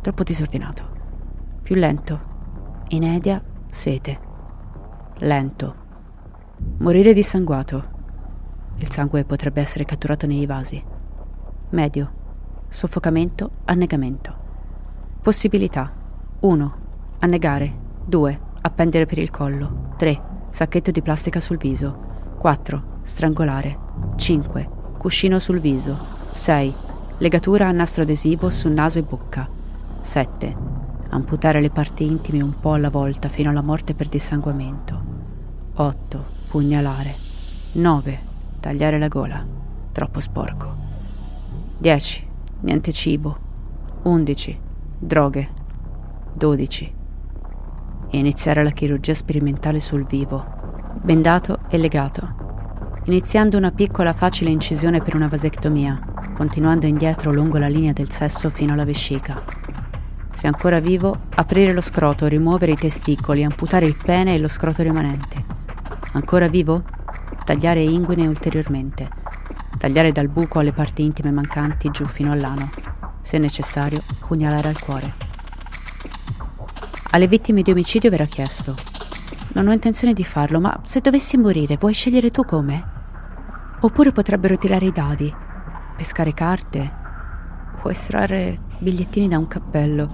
Troppo 0.00 0.24
disordinato. 0.24 0.94
Più 1.62 1.76
lento, 1.76 2.20
inedia, 2.88 3.40
sete. 3.70 4.25
Lento. 5.20 5.74
Morire 6.78 7.14
dissanguato. 7.14 7.84
Il 8.76 8.92
sangue 8.92 9.24
potrebbe 9.24 9.62
essere 9.62 9.86
catturato 9.86 10.26
nei 10.26 10.44
vasi. 10.44 10.82
Medio. 11.70 12.10
Soffocamento, 12.68 13.50
annegamento. 13.64 14.34
Possibilità. 15.22 15.90
1. 16.40 16.74
Annegare. 17.20 17.74
2. 18.04 18.40
Appendere 18.60 19.06
per 19.06 19.16
il 19.16 19.30
collo. 19.30 19.94
3. 19.96 20.20
Sacchetto 20.50 20.90
di 20.90 21.00
plastica 21.00 21.40
sul 21.40 21.56
viso. 21.56 22.34
4. 22.36 22.98
Strangolare. 23.00 23.78
5. 24.16 24.68
Cuscino 24.98 25.38
sul 25.38 25.60
viso. 25.60 25.96
6. 26.32 26.74
Legatura 27.18 27.68
a 27.68 27.72
nastro 27.72 28.02
adesivo 28.02 28.50
su 28.50 28.68
naso 28.68 28.98
e 28.98 29.02
bocca. 29.02 29.48
7. 29.98 30.56
Amputare 31.08 31.62
le 31.62 31.70
parti 31.70 32.04
intime 32.04 32.42
un 32.42 32.58
po' 32.60 32.74
alla 32.74 32.90
volta 32.90 33.28
fino 33.28 33.48
alla 33.48 33.62
morte 33.62 33.94
per 33.94 34.08
dissanguamento. 34.08 35.05
8. 35.78 36.24
Pugnalare. 36.48 37.14
9. 37.72 38.18
Tagliare 38.60 38.98
la 38.98 39.08
gola. 39.08 39.44
Troppo 39.92 40.20
sporco. 40.20 40.74
10. 41.76 42.26
Niente 42.60 42.92
cibo. 42.92 43.36
11. 44.04 44.58
Droghe. 44.98 45.48
12 46.32 46.94
e 48.08 48.18
iniziare 48.18 48.62
la 48.62 48.70
chirurgia 48.70 49.12
sperimentale 49.12 49.80
sul 49.80 50.06
vivo, 50.06 50.46
bendato 51.02 51.58
e 51.68 51.76
legato, 51.76 53.00
iniziando 53.04 53.58
una 53.58 53.70
piccola 53.70 54.14
facile 54.14 54.48
incisione 54.48 55.02
per 55.02 55.14
una 55.14 55.28
vasectomia, 55.28 55.98
continuando 56.34 56.86
indietro 56.86 57.32
lungo 57.32 57.58
la 57.58 57.68
linea 57.68 57.92
del 57.92 58.10
sesso 58.10 58.48
fino 58.48 58.72
alla 58.72 58.84
vescica. 58.84 59.44
Se 60.32 60.46
ancora 60.46 60.80
vivo, 60.80 61.18
aprire 61.34 61.72
lo 61.74 61.82
scroto, 61.82 62.26
rimuovere 62.26 62.72
i 62.72 62.78
testicoli, 62.78 63.44
amputare 63.44 63.84
il 63.84 63.96
pene 64.02 64.34
e 64.34 64.38
lo 64.38 64.48
scroto 64.48 64.82
rimanente. 64.82 65.55
Ancora 66.16 66.48
vivo? 66.48 66.82
Tagliare 67.44 67.82
inguine 67.82 68.26
ulteriormente. 68.26 69.06
Tagliare 69.76 70.12
dal 70.12 70.28
buco 70.28 70.58
alle 70.58 70.72
parti 70.72 71.04
intime 71.04 71.30
mancanti 71.30 71.90
giù 71.90 72.06
fino 72.06 72.32
all'ano. 72.32 72.70
Se 73.20 73.36
necessario, 73.36 74.02
pugnalare 74.26 74.68
al 74.68 74.80
cuore. 74.80 75.14
Alle 77.10 77.28
vittime 77.28 77.60
di 77.60 77.70
omicidio 77.70 78.08
verrà 78.08 78.24
chiesto. 78.24 78.74
Non 79.52 79.68
ho 79.68 79.72
intenzione 79.72 80.14
di 80.14 80.24
farlo, 80.24 80.58
ma 80.58 80.80
se 80.84 81.00
dovessi 81.00 81.36
morire, 81.36 81.76
vuoi 81.76 81.92
scegliere 81.92 82.30
tu 82.30 82.44
come? 82.44 82.84
Oppure 83.80 84.10
potrebbero 84.12 84.56
tirare 84.56 84.86
i 84.86 84.92
dadi, 84.92 85.30
pescare 85.98 86.32
carte 86.32 86.92
o 87.82 87.90
estrarre 87.90 88.58
bigliettini 88.78 89.28
da 89.28 89.36
un 89.36 89.48
cappello. 89.48 90.10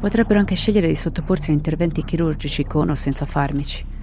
Potrebbero 0.00 0.40
anche 0.40 0.56
scegliere 0.56 0.88
di 0.88 0.96
sottoporsi 0.96 1.50
a 1.50 1.54
interventi 1.54 2.02
chirurgici 2.02 2.64
con 2.64 2.90
o 2.90 2.96
senza 2.96 3.24
farmici. 3.24 3.94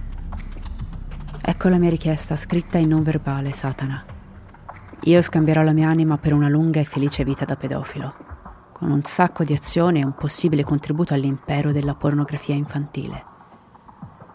Ecco 1.46 1.68
la 1.68 1.76
mia 1.76 1.90
richiesta 1.90 2.36
scritta 2.36 2.78
in 2.78 2.88
non 2.88 3.02
verbale, 3.02 3.52
Satana. 3.52 4.02
Io 5.02 5.20
scambierò 5.20 5.62
la 5.62 5.72
mia 5.72 5.88
anima 5.88 6.16
per 6.16 6.32
una 6.32 6.48
lunga 6.48 6.80
e 6.80 6.84
felice 6.84 7.22
vita 7.22 7.44
da 7.44 7.56
pedofilo 7.56 8.32
con 8.74 8.90
un 8.90 9.02
sacco 9.04 9.44
di 9.44 9.52
azione 9.52 10.00
e 10.00 10.04
un 10.04 10.14
possibile 10.14 10.64
contributo 10.64 11.14
all'impero 11.14 11.70
della 11.70 11.94
pornografia 11.94 12.54
infantile. 12.54 13.24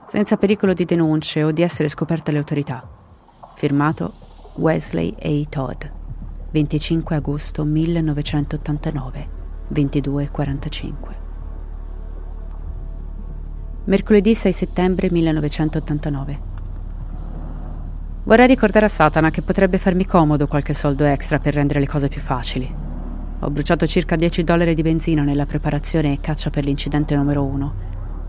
Senza 0.07 0.37
pericolo 0.37 0.73
di 0.73 0.85
denunce 0.85 1.43
o 1.43 1.51
di 1.51 1.61
essere 1.61 1.89
scoperta 1.89 2.29
alle 2.29 2.39
autorità. 2.39 2.87
Firmato 3.55 4.13
Wesley 4.55 5.15
A. 5.21 5.47
Todd, 5.49 5.83
25 6.51 7.15
agosto 7.15 7.65
1989, 7.65 9.29
22.45. 9.73 10.93
Mercoledì 13.83 14.33
6 14.33 14.53
settembre 14.53 15.09
1989. 15.11 16.48
Vorrei 18.29 18.45
ricordare 18.45 18.85
a 18.85 18.89
Satana 18.89 19.31
che 19.31 19.41
potrebbe 19.41 19.79
farmi 19.79 20.05
comodo 20.05 20.45
qualche 20.45 20.75
soldo 20.75 21.03
extra 21.03 21.39
per 21.39 21.55
rendere 21.55 21.79
le 21.79 21.87
cose 21.87 22.09
più 22.09 22.21
facili. 22.21 22.71
Ho 23.39 23.49
bruciato 23.49 23.87
circa 23.87 24.15
10 24.15 24.43
dollari 24.43 24.75
di 24.75 24.83
benzina 24.83 25.23
nella 25.23 25.47
preparazione 25.47 26.13
e 26.13 26.19
caccia 26.21 26.51
per 26.51 26.63
l'incidente 26.63 27.15
numero 27.15 27.43
uno, 27.43 27.73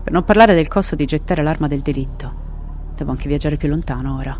per 0.01 0.11
non 0.11 0.23
parlare 0.23 0.55
del 0.55 0.67
costo 0.67 0.95
di 0.95 1.05
gettare 1.05 1.43
l'arma 1.43 1.67
del 1.67 1.81
delitto. 1.81 2.33
Devo 2.95 3.11
anche 3.11 3.27
viaggiare 3.27 3.57
più 3.57 3.69
lontano 3.69 4.17
ora. 4.17 4.35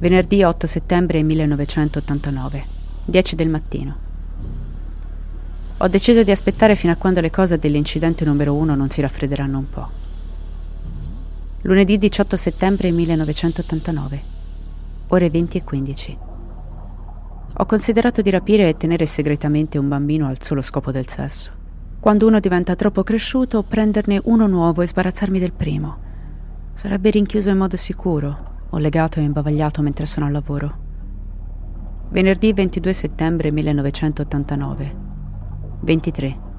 Venerdì 0.00 0.42
8 0.42 0.66
settembre 0.66 1.22
1989, 1.22 2.64
10 3.06 3.34
del 3.36 3.48
mattino. 3.48 3.96
Ho 5.78 5.88
deciso 5.88 6.22
di 6.22 6.30
aspettare 6.30 6.74
fino 6.74 6.92
a 6.92 6.96
quando 6.96 7.22
le 7.22 7.30
cose 7.30 7.56
dell'incidente 7.56 8.26
numero 8.26 8.52
uno 8.52 8.74
non 8.74 8.90
si 8.90 9.00
raffredderanno 9.00 9.56
un 9.56 9.70
po'. 9.70 10.10
Lunedì 11.64 11.96
18 11.96 12.36
settembre 12.36 12.90
1989, 12.90 14.22
ore 15.06 15.30
20 15.30 15.58
e 15.58 15.62
15. 15.62 16.18
Ho 17.58 17.66
considerato 17.66 18.20
di 18.20 18.30
rapire 18.30 18.68
e 18.68 18.76
tenere 18.76 19.06
segretamente 19.06 19.78
un 19.78 19.86
bambino 19.86 20.26
al 20.26 20.42
solo 20.42 20.60
scopo 20.60 20.90
del 20.90 21.06
sesso. 21.06 21.52
Quando 22.00 22.26
uno 22.26 22.40
diventa 22.40 22.74
troppo 22.74 23.04
cresciuto, 23.04 23.62
prenderne 23.62 24.20
uno 24.24 24.48
nuovo 24.48 24.82
e 24.82 24.88
sbarazzarmi 24.88 25.38
del 25.38 25.52
primo. 25.52 25.98
Sarebbe 26.72 27.10
rinchiuso 27.10 27.50
in 27.50 27.58
modo 27.58 27.76
sicuro, 27.76 28.66
ho 28.68 28.78
legato 28.78 29.20
e 29.20 29.22
imbavagliato 29.22 29.82
mentre 29.82 30.06
sono 30.06 30.26
al 30.26 30.32
lavoro. 30.32 30.78
Venerdì 32.08 32.52
22 32.52 32.92
settembre 32.92 33.52
1989. 33.52 34.96
23. 35.82 36.50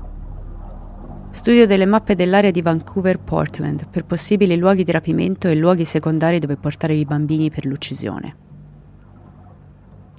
Studio 1.33 1.65
delle 1.65 1.87
mappe 1.87 2.13
dell'area 2.13 2.51
di 2.51 2.61
Vancouver-Portland 2.61 3.87
per 3.89 4.05
possibili 4.05 4.55
luoghi 4.55 4.83
di 4.83 4.91
rapimento 4.91 5.47
e 5.47 5.55
luoghi 5.55 5.83
secondari 5.83 6.37
dove 6.37 6.57
portare 6.57 6.93
i 6.93 7.05
bambini 7.05 7.49
per 7.49 7.65
l'uccisione. 7.65 8.35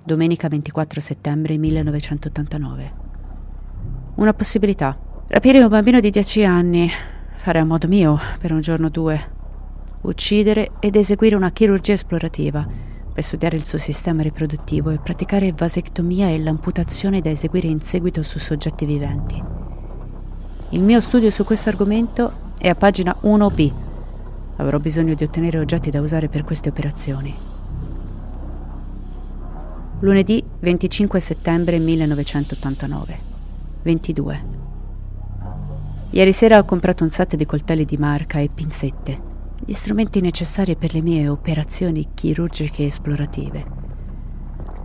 Domenica 0.04 0.48
24 0.48 1.00
settembre 1.00 1.56
1989. 1.56 2.92
Una 4.16 4.34
possibilità. 4.34 4.98
Rapire 5.28 5.62
un 5.62 5.68
bambino 5.68 6.00
di 6.00 6.10
10 6.10 6.44
anni. 6.44 6.90
Fare 7.36 7.60
a 7.60 7.64
modo 7.64 7.86
mio 7.86 8.18
per 8.40 8.52
un 8.52 8.60
giorno 8.60 8.86
o 8.86 8.90
due 8.90 9.32
uccidere 10.02 10.72
ed 10.80 10.96
eseguire 10.96 11.36
una 11.36 11.52
chirurgia 11.52 11.92
esplorativa 11.92 12.66
per 13.14 13.22
studiare 13.22 13.56
il 13.56 13.64
suo 13.64 13.78
sistema 13.78 14.20
riproduttivo 14.20 14.90
e 14.90 14.98
praticare 14.98 15.52
vasectomia 15.52 16.28
e 16.28 16.40
l'amputazione 16.40 17.20
da 17.20 17.30
eseguire 17.30 17.68
in 17.68 17.80
seguito 17.80 18.22
su 18.24 18.40
soggetti 18.40 18.84
viventi. 18.84 19.53
Il 20.70 20.82
mio 20.82 21.00
studio 21.00 21.30
su 21.30 21.44
questo 21.44 21.68
argomento 21.68 22.52
è 22.58 22.68
a 22.68 22.74
pagina 22.74 23.16
1b. 23.22 23.72
Avrò 24.56 24.78
bisogno 24.78 25.14
di 25.14 25.24
ottenere 25.24 25.58
oggetti 25.58 25.90
da 25.90 26.00
usare 26.00 26.28
per 26.28 26.44
queste 26.44 26.68
operazioni. 26.70 27.34
Lunedì 30.00 30.44
25 30.60 31.20
settembre 31.20 31.78
1989, 31.78 33.18
22. 33.82 34.44
Ieri 36.10 36.32
sera 36.32 36.58
ho 36.58 36.64
comprato 36.64 37.04
un 37.04 37.10
set 37.10 37.36
di 37.36 37.46
coltelli 37.46 37.84
di 37.84 37.96
marca 37.96 38.38
e 38.38 38.50
pinzette 38.52 39.32
gli 39.66 39.72
strumenti 39.72 40.20
necessari 40.20 40.76
per 40.76 40.92
le 40.92 41.00
mie 41.00 41.28
operazioni 41.28 42.08
chirurgiche 42.12 42.84
esplorative. 42.86 43.64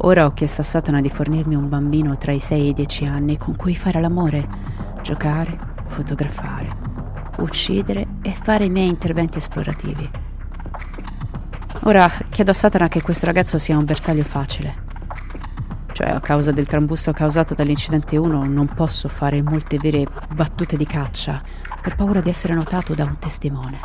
Ora 0.03 0.25
ho 0.25 0.31
chiesto 0.31 0.61
a 0.61 0.63
Satana 0.63 1.01
di 1.01 1.09
fornirmi 1.09 1.55
un 1.55 1.67
bambino 1.67 2.17
tra 2.17 2.31
i 2.31 2.39
6 2.39 2.61
e 2.61 2.69
i 2.69 2.73
10 2.73 3.05
anni 3.05 3.37
con 3.37 3.57
cui 3.57 3.75
fare 3.75 3.99
l'amore, 3.99 4.47
giocare, 5.01 5.68
fotografare, 5.89 6.73
uccidere 7.39 8.07
e 8.21 8.31
fare 8.31 8.65
i 8.65 8.69
miei 8.69 8.87
interventi 8.87 9.37
esplorativi. 9.39 10.09
Ora 11.83 12.09
chiedo 12.29 12.51
a 12.51 12.53
Satana 12.53 12.87
che 12.87 13.01
questo 13.01 13.25
ragazzo 13.25 13.57
sia 13.57 13.77
un 13.77 13.85
bersaglio 13.85 14.23
facile. 14.23 14.87
Cioè, 15.91 16.11
a 16.11 16.21
causa 16.21 16.51
del 16.51 16.67
trambusto 16.67 17.11
causato 17.11 17.53
dall'incidente 17.53 18.15
1, 18.15 18.45
non 18.45 18.67
posso 18.73 19.09
fare 19.09 19.41
molte 19.41 19.77
vere 19.77 20.05
battute 20.33 20.77
di 20.77 20.85
caccia 20.85 21.41
per 21.81 21.95
paura 21.95 22.21
di 22.21 22.29
essere 22.29 22.53
notato 22.53 22.93
da 22.93 23.03
un 23.03 23.17
testimone. 23.17 23.79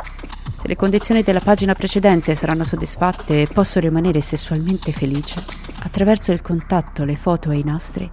Se 0.53 0.67
le 0.67 0.75
condizioni 0.75 1.23
della 1.23 1.41
pagina 1.41 1.73
precedente 1.73 2.35
saranno 2.35 2.63
soddisfatte 2.63 3.41
e 3.41 3.47
posso 3.47 3.79
rimanere 3.79 4.21
sessualmente 4.21 4.91
felice, 4.91 5.43
attraverso 5.79 6.31
il 6.31 6.41
contatto, 6.41 7.03
le 7.03 7.15
foto 7.15 7.51
e 7.51 7.57
i 7.57 7.63
nastri, 7.63 8.09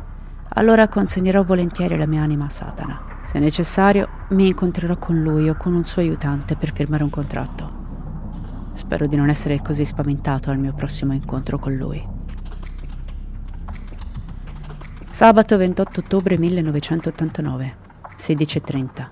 allora 0.55 0.89
consegnerò 0.89 1.43
volentieri 1.43 1.97
la 1.97 2.07
mia 2.07 2.23
anima 2.23 2.47
a 2.47 2.51
Satana. 2.51 3.12
Se 3.25 3.39
necessario, 3.39 4.09
mi 4.31 4.49
incontrerò 4.49 4.97
con 4.97 5.21
lui 5.21 5.49
o 5.49 5.57
con 5.57 5.75
un 5.75 5.85
suo 5.85 6.03
aiutante 6.03 6.57
per 6.57 6.73
firmare 6.73 7.03
un 7.03 7.11
contratto. 7.11 7.81
Spero 8.75 9.07
di 9.07 9.17
non 9.17 9.29
essere 9.29 9.61
così 9.63 9.85
spaventato 9.85 10.51
al 10.51 10.59
mio 10.59 10.75
prossimo 10.75 11.13
incontro 11.13 11.59
con 11.59 11.75
lui. 11.75 12.21
Sabato 15.11 15.57
28 15.57 16.01
ottobre 16.01 16.39
1989, 16.39 17.77
16.30. 18.17 19.09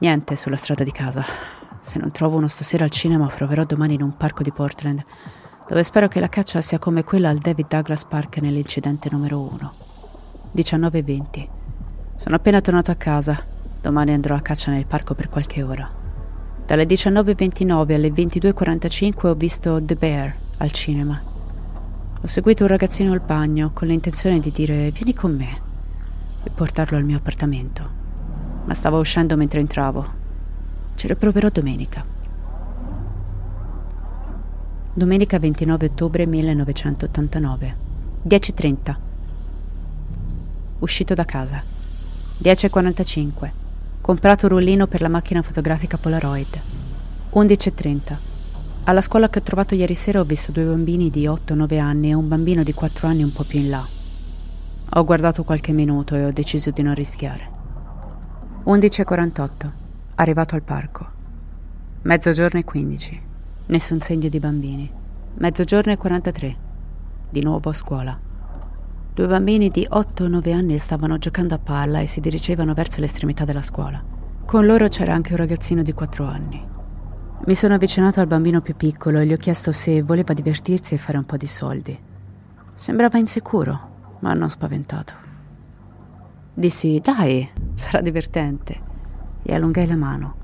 Niente 0.00 0.36
sulla 0.36 0.56
strada 0.56 0.84
di 0.84 0.92
casa. 0.92 1.24
Se 1.80 1.98
non 1.98 2.10
trovo 2.10 2.36
uno 2.36 2.46
stasera 2.46 2.84
al 2.84 2.90
cinema, 2.90 3.26
proverò 3.26 3.64
domani 3.64 3.94
in 3.94 4.02
un 4.02 4.16
parco 4.16 4.42
di 4.42 4.52
Portland, 4.52 5.02
dove 5.66 5.82
spero 5.82 6.08
che 6.08 6.20
la 6.20 6.28
caccia 6.28 6.60
sia 6.60 6.78
come 6.78 7.04
quella 7.04 7.30
al 7.30 7.38
David 7.38 7.66
Douglas 7.68 8.04
Park 8.04 8.36
nell'incidente 8.38 9.08
numero 9.10 9.40
1. 9.40 9.89
19.20. 10.54 11.48
Sono 12.16 12.34
appena 12.36 12.60
tornato 12.60 12.90
a 12.90 12.96
casa. 12.96 13.42
Domani 13.80 14.12
andrò 14.12 14.34
a 14.34 14.40
caccia 14.40 14.70
nel 14.70 14.86
parco 14.86 15.14
per 15.14 15.28
qualche 15.28 15.62
ora. 15.62 15.88
Dalle 16.66 16.84
19.29 16.84 17.94
alle 17.94 18.08
22.45 18.08 19.26
ho 19.26 19.34
visto 19.34 19.82
The 19.82 19.94
Bear 19.94 20.34
al 20.58 20.70
cinema. 20.70 21.20
Ho 22.22 22.26
seguito 22.26 22.64
un 22.64 22.68
ragazzino 22.68 23.12
al 23.12 23.20
bagno 23.20 23.70
con 23.72 23.88
l'intenzione 23.88 24.40
di 24.40 24.50
dire 24.50 24.90
vieni 24.90 25.14
con 25.14 25.34
me 25.34 25.60
e 26.42 26.50
portarlo 26.50 26.96
al 26.96 27.04
mio 27.04 27.16
appartamento 27.16 27.98
ma 28.64 28.74
stavo 28.74 28.98
uscendo 28.98 29.36
mentre 29.36 29.60
entravo. 29.60 30.18
Ci 30.94 31.08
riproverò 31.08 31.48
domenica. 31.48 32.04
Domenica 34.92 35.38
29 35.38 35.86
ottobre 35.86 36.26
1989, 36.26 37.76
10.30. 38.28 38.96
Uscito 40.80 41.14
da 41.14 41.24
casa. 41.24 41.62
10.45. 42.42 43.50
Comprato 44.00 44.48
rullino 44.48 44.86
per 44.86 45.02
la 45.02 45.08
macchina 45.08 45.42
fotografica 45.42 45.98
Polaroid. 45.98 46.60
11.30. 47.34 48.16
Alla 48.84 49.02
scuola 49.02 49.28
che 49.28 49.40
ho 49.40 49.42
trovato 49.42 49.74
ieri 49.74 49.94
sera 49.94 50.20
ho 50.20 50.24
visto 50.24 50.52
due 50.52 50.64
bambini 50.64 51.10
di 51.10 51.26
8-9 51.26 51.78
anni 51.78 52.10
e 52.10 52.14
un 52.14 52.28
bambino 52.28 52.62
di 52.62 52.72
4 52.72 53.06
anni 53.06 53.22
un 53.22 53.32
po' 53.32 53.44
più 53.44 53.60
in 53.60 53.68
là. 53.68 53.86
Ho 54.94 55.04
guardato 55.04 55.44
qualche 55.44 55.72
minuto 55.72 56.14
e 56.14 56.24
ho 56.24 56.32
deciso 56.32 56.70
di 56.70 56.82
non 56.82 56.94
rischiare. 56.94 57.48
11.48. 58.64 59.70
Arrivato 60.14 60.54
al 60.54 60.62
parco. 60.62 61.06
Mezzogiorno 62.02 62.58
e 62.58 62.64
15. 62.64 63.22
Nessun 63.66 64.00
segno 64.00 64.30
di 64.30 64.38
bambini. 64.40 64.90
Mezzogiorno 65.34 65.92
e 65.92 65.98
43. 65.98 66.56
Di 67.28 67.42
nuovo 67.42 67.68
a 67.68 67.74
scuola. 67.74 68.29
Due 69.12 69.26
bambini 69.26 69.70
di 69.70 69.86
8-9 69.90 70.54
anni 70.54 70.78
stavano 70.78 71.18
giocando 71.18 71.54
a 71.54 71.58
palla 71.58 71.98
e 71.98 72.06
si 72.06 72.20
dirigevano 72.20 72.74
verso 72.74 73.00
l'estremità 73.00 73.44
della 73.44 73.60
scuola. 73.60 74.00
Con 74.46 74.64
loro 74.64 74.86
c'era 74.86 75.12
anche 75.12 75.32
un 75.32 75.38
ragazzino 75.38 75.82
di 75.82 75.92
4 75.92 76.24
anni. 76.24 76.64
Mi 77.44 77.54
sono 77.56 77.74
avvicinato 77.74 78.20
al 78.20 78.28
bambino 78.28 78.60
più 78.60 78.76
piccolo 78.76 79.18
e 79.18 79.26
gli 79.26 79.32
ho 79.32 79.36
chiesto 79.36 79.72
se 79.72 80.00
voleva 80.02 80.32
divertirsi 80.32 80.94
e 80.94 80.98
fare 80.98 81.18
un 81.18 81.24
po' 81.24 81.36
di 81.36 81.48
soldi. 81.48 81.98
Sembrava 82.74 83.18
insicuro, 83.18 84.16
ma 84.20 84.32
non 84.32 84.48
spaventato. 84.48 85.12
Dissi, 86.54 87.00
dai, 87.02 87.50
sarà 87.74 88.00
divertente. 88.00 88.80
E 89.42 89.54
allungai 89.54 89.88
la 89.88 89.96
mano. 89.96 90.34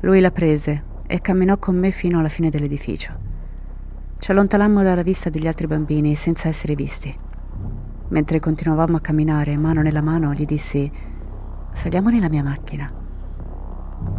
Lui 0.00 0.20
la 0.20 0.32
prese 0.32 0.84
e 1.06 1.20
camminò 1.20 1.56
con 1.58 1.76
me 1.76 1.92
fino 1.92 2.18
alla 2.18 2.28
fine 2.28 2.50
dell'edificio. 2.50 3.12
Ci 4.18 4.30
allontanammo 4.32 4.82
dalla 4.82 5.02
vista 5.02 5.30
degli 5.30 5.46
altri 5.46 5.68
bambini 5.68 6.16
senza 6.16 6.48
essere 6.48 6.74
visti. 6.74 7.26
Mentre 8.08 8.40
continuavamo 8.40 8.96
a 8.96 9.00
camminare, 9.00 9.56
mano 9.56 9.82
nella 9.82 10.00
mano, 10.00 10.32
gli 10.32 10.44
dissi, 10.44 10.90
saliamo 11.72 12.08
nella 12.08 12.28
mia 12.28 12.42
macchina. 12.42 12.90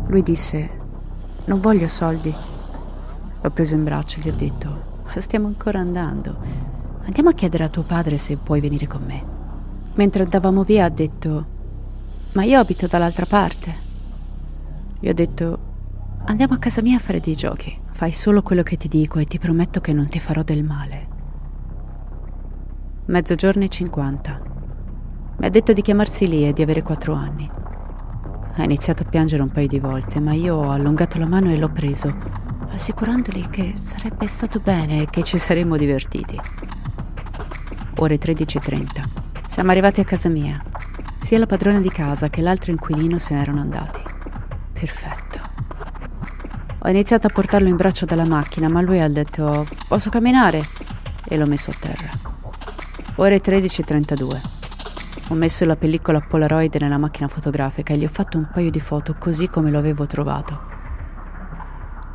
Lui 0.07 0.21
disse, 0.21 0.69
non 1.45 1.59
voglio 1.59 1.87
soldi. 1.87 2.33
L'ho 3.41 3.49
preso 3.51 3.75
in 3.75 3.83
braccio 3.83 4.19
e 4.19 4.23
gli 4.23 4.29
ho 4.29 4.35
detto, 4.35 5.01
stiamo 5.17 5.47
ancora 5.47 5.79
andando. 5.79 6.37
Andiamo 7.03 7.29
a 7.29 7.33
chiedere 7.33 7.63
a 7.63 7.69
tuo 7.69 7.83
padre 7.83 8.17
se 8.17 8.37
puoi 8.37 8.59
venire 8.59 8.87
con 8.87 9.03
me. 9.05 9.23
Mentre 9.95 10.23
andavamo 10.23 10.63
via 10.63 10.85
ha 10.85 10.89
detto, 10.89 11.45
ma 12.33 12.43
io 12.43 12.59
abito 12.59 12.87
dall'altra 12.87 13.25
parte. 13.25 13.87
Gli 14.99 15.09
ho 15.09 15.13
detto, 15.13 15.59
andiamo 16.25 16.53
a 16.53 16.59
casa 16.59 16.81
mia 16.81 16.97
a 16.97 16.99
fare 16.99 17.19
dei 17.19 17.35
giochi, 17.35 17.87
Fai 17.99 18.13
solo 18.13 18.41
quello 18.43 18.63
che 18.63 18.77
ti 18.77 18.87
dico 18.87 19.19
e 19.19 19.25
ti 19.25 19.39
prometto 19.39 19.81
che 19.81 19.91
non 19.91 20.07
ti 20.07 20.19
farò 20.19 20.41
del 20.41 20.63
male. 20.63 21.18
Mezzogiorno 23.09 23.63
e 23.63 23.69
50. 23.69 24.41
Mi 25.37 25.45
ha 25.47 25.49
detto 25.49 25.73
di 25.73 25.81
chiamarsi 25.81 26.27
lì 26.27 26.47
e 26.47 26.53
di 26.53 26.61
avere 26.61 26.83
quattro 26.83 27.15
anni. 27.15 27.49
Ha 28.53 28.63
iniziato 28.63 29.01
a 29.01 29.07
piangere 29.07 29.41
un 29.41 29.49
paio 29.49 29.65
di 29.65 29.79
volte, 29.79 30.19
ma 30.19 30.33
io 30.33 30.57
ho 30.57 30.69
allungato 30.69 31.17
la 31.17 31.25
mano 31.25 31.51
e 31.51 31.57
l'ho 31.57 31.69
preso, 31.69 32.15
assicurandogli 32.69 33.49
che 33.49 33.75
sarebbe 33.75 34.27
stato 34.27 34.59
bene 34.59 35.01
e 35.01 35.07
che 35.09 35.23
ci 35.23 35.39
saremmo 35.39 35.75
divertiti. 35.75 36.39
Ore 37.95 38.19
13.30. 38.19 39.47
Siamo 39.47 39.71
arrivati 39.71 40.01
a 40.01 40.05
casa 40.05 40.29
mia. 40.29 40.63
Sia 41.19 41.39
la 41.39 41.47
padrona 41.47 41.79
di 41.79 41.89
casa 41.89 42.29
che 42.29 42.41
l'altro 42.41 42.69
inquilino 42.69 43.17
se 43.17 43.33
ne 43.33 43.41
erano 43.41 43.61
andati. 43.61 44.01
Perfetto. 44.71 45.39
Ho 46.77 46.89
iniziato 46.89 47.25
a 47.25 47.31
portarlo 47.31 47.69
in 47.69 47.75
braccio 47.75 48.05
dalla 48.05 48.25
macchina, 48.25 48.69
ma 48.69 48.81
lui 48.81 49.01
ha 49.01 49.09
detto: 49.09 49.67
Posso 49.87 50.11
camminare? 50.11 50.69
E 51.27 51.37
l'ho 51.37 51.47
messo 51.47 51.71
a 51.71 51.75
terra. 51.79 52.38
Ore 53.21 53.41
13.32. 53.41 54.41
Ho 55.27 55.33
messo 55.33 55.65
la 55.65 55.75
pellicola 55.75 56.21
Polaroid 56.21 56.73
nella 56.75 56.97
macchina 56.97 57.27
fotografica 57.27 57.93
e 57.93 57.97
gli 57.97 58.05
ho 58.05 58.07
fatto 58.07 58.37
un 58.37 58.47
paio 58.49 58.71
di 58.71 58.79
foto 58.79 59.13
così 59.19 59.49
come 59.49 59.69
lo 59.71 59.77
avevo 59.77 60.07
trovato. 60.07 60.57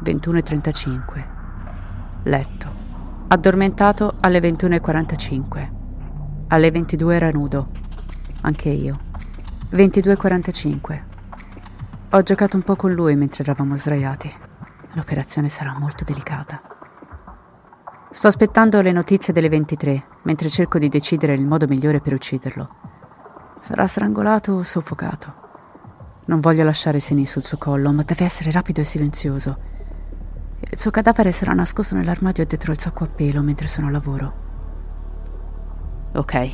21.35. 0.03 1.25
Letto. 2.23 2.73
Addormentato 3.29 4.15
alle 4.21 4.39
21.45. 4.39 5.73
Alle 6.49 6.71
22 6.71 7.15
era 7.15 7.31
nudo. 7.31 7.69
Anche 8.41 8.71
io. 8.71 8.99
22.45. 9.73 11.03
Ho 12.13 12.23
giocato 12.23 12.57
un 12.57 12.63
po' 12.63 12.77
con 12.77 12.95
lui 12.95 13.15
mentre 13.15 13.43
eravamo 13.43 13.77
sdraiati. 13.77 14.33
L'operazione 14.95 15.51
sarà 15.51 15.79
molto 15.79 16.03
delicata. 16.03 16.74
Sto 18.15 18.29
aspettando 18.29 18.81
le 18.81 18.93
notizie 18.93 19.33
delle 19.33 19.49
23, 19.49 20.05
mentre 20.23 20.49
cerco 20.49 20.79
di 20.79 20.89
decidere 20.89 21.35
il 21.35 21.45
modo 21.45 21.67
migliore 21.67 21.99
per 22.01 22.13
ucciderlo. 22.13 22.69
Sarà 23.61 23.89
strangolato 23.89 24.53
o 24.53 24.63
soffocato. 24.63 25.35
Non 26.27 26.39
voglio 26.39 26.63
lasciare 26.63 27.01
segni 27.01 27.27
sul 27.27 27.45
suo 27.45 27.59
collo, 27.59 27.93
ma 27.93 28.05
deve 28.05 28.23
essere 28.25 28.53
rapido 28.53 28.81
e 28.81 28.85
silenzioso. 28.85 29.59
Il 30.61 30.79
suo 30.79 30.93
cadavere 30.93 31.33
sarà 31.33 31.55
nascosto 31.55 31.97
nell'armadio 31.97 32.47
dietro 32.47 32.71
il 32.71 32.79
sacco 32.79 33.03
a 33.03 33.09
pelo 33.09 33.43
mentre 33.43 33.67
sono 33.67 33.89
a 33.89 33.91
lavoro. 33.91 34.35
Ok. 36.13 36.51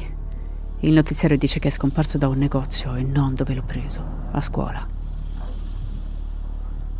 Il 0.78 0.94
notiziario 0.94 1.36
dice 1.36 1.58
che 1.58 1.68
è 1.68 1.70
scomparso 1.70 2.16
da 2.16 2.26
un 2.28 2.38
negozio 2.38 2.94
e 2.94 3.02
non 3.02 3.34
dove 3.34 3.52
l'ho 3.52 3.64
preso, 3.64 4.02
a 4.32 4.40
scuola. 4.40 4.88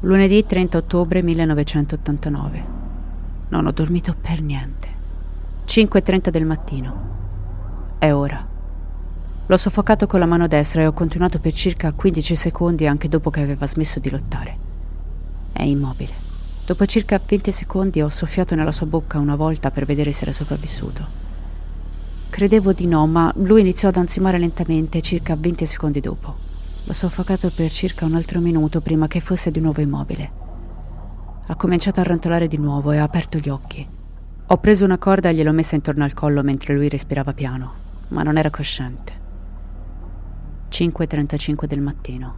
Lunedì 0.00 0.44
30 0.44 0.76
ottobre 0.76 1.22
1989. 1.22 2.79
Non 3.50 3.66
ho 3.66 3.72
dormito 3.72 4.14
per 4.18 4.40
niente. 4.40 4.88
5.30 5.66 6.28
del 6.28 6.46
mattino. 6.46 7.96
È 7.98 8.12
ora. 8.12 8.46
L'ho 9.46 9.56
soffocato 9.56 10.06
con 10.06 10.20
la 10.20 10.26
mano 10.26 10.46
destra 10.46 10.82
e 10.82 10.86
ho 10.86 10.92
continuato 10.92 11.40
per 11.40 11.52
circa 11.52 11.90
15 11.90 12.36
secondi 12.36 12.86
anche 12.86 13.08
dopo 13.08 13.28
che 13.30 13.40
aveva 13.40 13.66
smesso 13.66 13.98
di 13.98 14.08
lottare. 14.08 14.56
È 15.50 15.64
immobile. 15.64 16.12
Dopo 16.64 16.86
circa 16.86 17.20
20 17.24 17.50
secondi 17.50 18.00
ho 18.00 18.08
soffiato 18.08 18.54
nella 18.54 18.70
sua 18.70 18.86
bocca 18.86 19.18
una 19.18 19.34
volta 19.34 19.72
per 19.72 19.84
vedere 19.84 20.12
se 20.12 20.22
era 20.22 20.32
sopravvissuto. 20.32 21.04
Credevo 22.30 22.72
di 22.72 22.86
no, 22.86 23.04
ma 23.08 23.32
lui 23.34 23.62
iniziò 23.62 23.88
ad 23.88 23.96
ansimare 23.96 24.38
lentamente 24.38 25.02
circa 25.02 25.34
20 25.34 25.66
secondi 25.66 25.98
dopo. 25.98 26.36
L'ho 26.84 26.92
soffocato 26.92 27.50
per 27.52 27.72
circa 27.72 28.04
un 28.04 28.14
altro 28.14 28.38
minuto 28.38 28.80
prima 28.80 29.08
che 29.08 29.18
fosse 29.18 29.50
di 29.50 29.58
nuovo 29.58 29.80
immobile. 29.80 30.49
Ha 31.50 31.56
cominciato 31.56 31.98
a 31.98 32.04
rantolare 32.04 32.46
di 32.46 32.58
nuovo 32.58 32.92
e 32.92 32.98
ha 32.98 33.02
aperto 33.02 33.36
gli 33.38 33.48
occhi. 33.48 33.84
Ho 34.46 34.56
preso 34.58 34.84
una 34.84 34.98
corda 34.98 35.30
e 35.30 35.34
gliel'ho 35.34 35.50
messa 35.50 35.74
intorno 35.74 36.04
al 36.04 36.14
collo 36.14 36.44
mentre 36.44 36.74
lui 36.74 36.88
respirava 36.88 37.32
piano, 37.32 37.72
ma 38.10 38.22
non 38.22 38.38
era 38.38 38.50
cosciente. 38.50 39.12
5.35 40.70 41.64
del 41.64 41.80
mattino. 41.80 42.34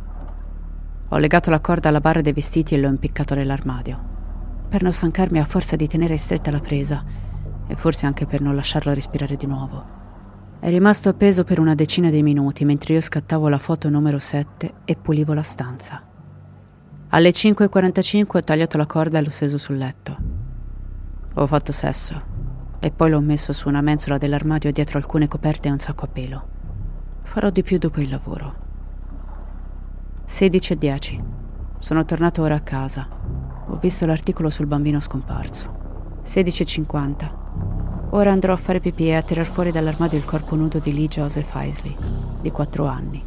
Ho 1.11 1.19
legato 1.19 1.51
la 1.51 1.61
corda 1.61 1.91
alla 1.91 2.01
barra 2.01 2.23
dei 2.23 2.33
vestiti 2.33 2.75
e 2.75 2.79
l'ho 2.79 2.89
impiccato 2.89 3.35
nell'armadio. 3.35 4.01
Per 4.71 4.83
non 4.83 4.95
stancarmi 4.95 5.39
a 5.39 5.45
forza 5.45 5.77
di 5.77 5.87
tenere 5.87 6.17
stretta 6.17 6.51
la 6.51 6.61
presa 6.61 7.05
e 7.67 7.77
forse 7.77 8.07
anche 8.07 8.25
per 8.25 8.41
non 8.41 8.55
lasciarlo 8.55 8.95
respirare 8.95 9.37
di 9.37 9.45
nuovo. 9.45 9.85
È 10.59 10.71
rimasto 10.71 11.11
appeso 11.11 11.45
per 11.45 11.61
una 11.61 11.75
decina 11.75 12.09
di 12.09 12.23
minuti 12.23 12.65
mentre 12.65 12.95
io 12.95 13.01
scattavo 13.03 13.49
la 13.49 13.59
foto 13.59 13.91
numero 13.91 14.19
7 14.19 14.73
e 14.87 14.97
pulivo 14.97 15.35
la 15.35 15.43
stanza. 15.43 16.12
Alle 17.15 17.29
5.45 17.29 18.39
ho 18.39 18.41
tagliato 18.41 18.79
la 18.79 18.87
corda 18.87 19.19
e 19.19 19.23
l'ho 19.23 19.29
steso 19.29 19.59
sul 19.59 19.77
letto. 19.77 20.17
Ho 21.35 21.47
fatto 21.47 21.71
sesso 21.71 22.23
e 22.81 22.91
poi 22.91 23.11
l'ho 23.11 23.21
messo 23.21 23.53
su 23.53 23.69
una 23.69 23.83
mensola 23.83 24.17
dell'armadio 24.17 24.73
dietro 24.73 24.97
alcune 24.97 25.29
coperte 25.29 25.69
e 25.69 25.73
un 25.73 25.79
sacco 25.79 26.07
a 26.07 26.09
pelo. 26.09 26.49
Farò 27.21 27.51
di 27.51 27.63
più 27.63 27.77
dopo 27.77 28.01
il 28.01 28.09
lavoro. 28.09 28.55
16.10. 30.27 31.25
Sono 31.81 32.07
tornato 32.07 32.41
ora 32.41 32.55
a 32.55 32.61
casa. 32.61 33.07
Ho 33.67 33.77
visto 33.77 34.07
l'articolo 34.07 34.49
sul 34.49 34.65
bambino 34.65 34.99
scomparso. 34.99 36.21
16.50. 36.25 37.31
Ora 38.13 38.33
andrò 38.33 38.55
a 38.55 38.57
fare 38.57 38.81
pipì 38.81 39.09
e 39.09 39.17
a 39.17 39.23
tirar 39.23 39.45
fuori 39.45 39.71
dall'armadio 39.71 40.17
il 40.17 40.25
corpo 40.25 40.57
nudo 40.57 40.79
di 40.79 40.95
Lee 40.95 41.09
Joseph 41.09 41.53
Isley, 41.57 41.95
di 42.41 42.51
4 42.51 42.87
anni. 42.87 43.23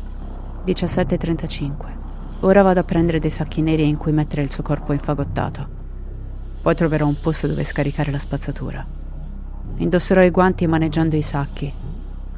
17.35. 0.65 2.05
Ora 2.45 2.62
vado 2.62 2.79
a 2.79 2.84
prendere 2.84 3.17
dei 3.17 3.31
sacchi 3.31 3.63
neri 3.63 3.88
in 3.88 3.97
cui 3.97 4.12
mettere 4.12 4.43
il 4.43 4.51
suo 4.51 4.62
corpo 4.62 4.93
infagottato. 4.93 5.67
Poi 6.62 6.75
troverò 6.75 7.08
un 7.08 7.19
posto 7.19 7.47
dove 7.47 7.63
scaricare 7.63 8.12
la 8.12 8.19
spazzatura. 8.19 8.86
Indosserò 9.77 10.21
i 10.21 10.29
guanti 10.29 10.67
maneggiando 10.67 11.15
i 11.15 11.23
sacchi 11.23 11.73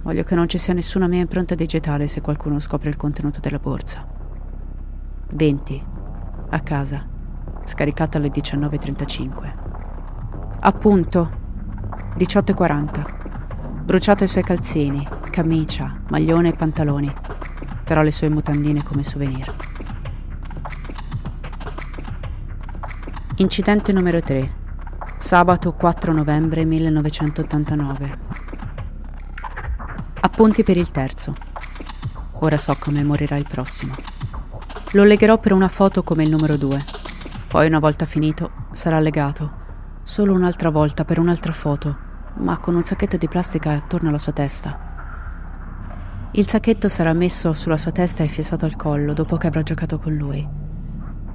Voglio 0.03 0.23
che 0.23 0.35
non 0.35 0.47
ci 0.47 0.57
sia 0.57 0.73
nessuna 0.73 1.07
mia 1.07 1.19
impronta 1.19 1.53
digitale 1.53 2.07
se 2.07 2.21
qualcuno 2.21 2.61
scopre 2.61 2.87
il 2.87 2.95
contenuto 2.95 3.41
della 3.41 3.59
borsa. 3.59 4.07
20. 5.31 5.85
A 6.51 6.59
casa. 6.61 7.05
Scaricata 7.65 8.17
alle 8.17 8.29
19.35. 8.29 9.53
Appunto. 10.61 11.29
18.40. 12.17 13.83
Bruciato 13.83 14.23
i 14.23 14.27
suoi 14.27 14.43
calzini, 14.43 15.05
camicia, 15.29 15.99
maglione 16.07 16.47
e 16.47 16.53
pantaloni. 16.53 17.13
Però 17.83 18.01
le 18.01 18.11
sue 18.11 18.29
mutandine 18.29 18.83
come 18.83 19.03
souvenir. 19.03 19.66
Incidente 23.39 23.93
numero 23.93 24.19
3. 24.19 24.51
Sabato 25.19 25.73
4 25.73 26.11
novembre 26.11 26.65
1989. 26.65 28.17
Appunti 30.21 30.63
per 30.63 30.75
il 30.75 30.89
terzo. 30.89 31.35
Ora 32.39 32.57
so 32.57 32.75
come 32.79 33.03
morirà 33.03 33.35
il 33.35 33.45
prossimo. 33.47 33.93
Lo 34.93 35.03
legherò 35.03 35.37
per 35.37 35.53
una 35.53 35.67
foto 35.67 36.01
come 36.01 36.23
il 36.23 36.31
numero 36.31 36.57
due. 36.57 36.83
Poi, 37.47 37.67
una 37.67 37.77
volta 37.77 38.05
finito, 38.05 38.69
sarà 38.71 38.97
legato. 38.99 39.51
Solo 40.01 40.33
un'altra 40.33 40.71
volta 40.71 41.05
per 41.05 41.19
un'altra 41.19 41.53
foto, 41.53 41.95
ma 42.37 42.57
con 42.57 42.73
un 42.73 42.83
sacchetto 42.83 43.17
di 43.17 43.27
plastica 43.27 43.69
attorno 43.73 44.09
alla 44.09 44.17
sua 44.17 44.33
testa. 44.33 46.29
Il 46.31 46.47
sacchetto 46.47 46.89
sarà 46.89 47.13
messo 47.13 47.53
sulla 47.53 47.77
sua 47.77 47.91
testa 47.91 48.23
e 48.23 48.27
fissato 48.27 48.65
al 48.65 48.75
collo 48.75 49.13
dopo 49.13 49.37
che 49.37 49.45
avrò 49.45 49.61
giocato 49.61 49.99
con 49.99 50.15
lui. 50.15 50.43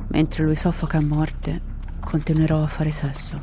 Mentre 0.08 0.42
lui 0.42 0.56
soffoca 0.56 0.98
a 0.98 1.02
morte, 1.02 1.70
continuerò 2.04 2.62
a 2.62 2.66
fare 2.66 2.90
sesso. 2.90 3.40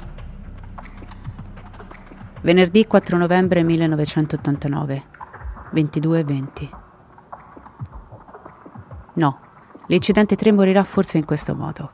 Venerdì 2.42 2.86
4 2.86 3.18
novembre 3.18 3.64
1989. 3.64 5.04
22.20. 5.74 6.70
No, 9.16 9.40
l'incidente 9.88 10.36
3 10.36 10.52
morirà 10.52 10.84
forse 10.84 11.18
in 11.18 11.26
questo 11.26 11.56
modo. 11.56 11.92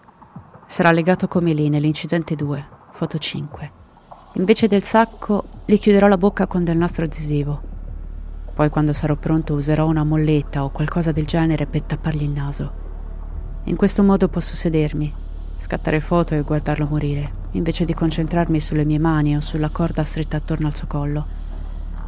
Sarà 0.68 0.92
legato 0.92 1.28
come 1.28 1.54
lì 1.54 1.70
nell'incidente 1.70 2.36
2, 2.36 2.68
foto 2.92 3.18
5. 3.18 3.72
Invece 4.34 4.68
del 4.68 4.84
sacco, 4.84 5.46
gli 5.66 5.78
chiuderò 5.78 6.08
la 6.08 6.18
bocca 6.18 6.48
con 6.48 6.64
del 6.64 6.78
nastro 6.78 7.06
adesivo. 7.06 7.74
Poi 8.54 8.70
quando 8.70 8.94
sarò 8.94 9.16
pronto 9.16 9.54
userò 9.54 9.88
una 9.88 10.04
molletta 10.04 10.64
o 10.64 10.70
qualcosa 10.70 11.12
del 11.12 11.26
genere 11.26 11.66
per 11.66 11.84
tappargli 11.84 12.24
il 12.24 12.30
naso. 12.30 12.84
In 13.64 13.76
questo 13.76 14.04
modo 14.04 14.28
posso 14.30 14.56
sedermi, 14.56 15.14
scattare 15.58 16.00
foto 16.00 16.36
e 16.36 16.42
guardarlo 16.42 16.88
morire, 16.88 17.32
invece 17.52 17.86
di 17.86 17.94
concentrarmi 17.94 18.60
sulle 18.60 18.86
mie 18.86 19.00
mani 19.00 19.36
o 19.36 19.40
sulla 19.40 19.70
corda 19.70 20.04
stretta 20.04 20.38
attorno 20.38 20.68
al 20.68 20.76
suo 20.76 20.88
collo 20.88 21.44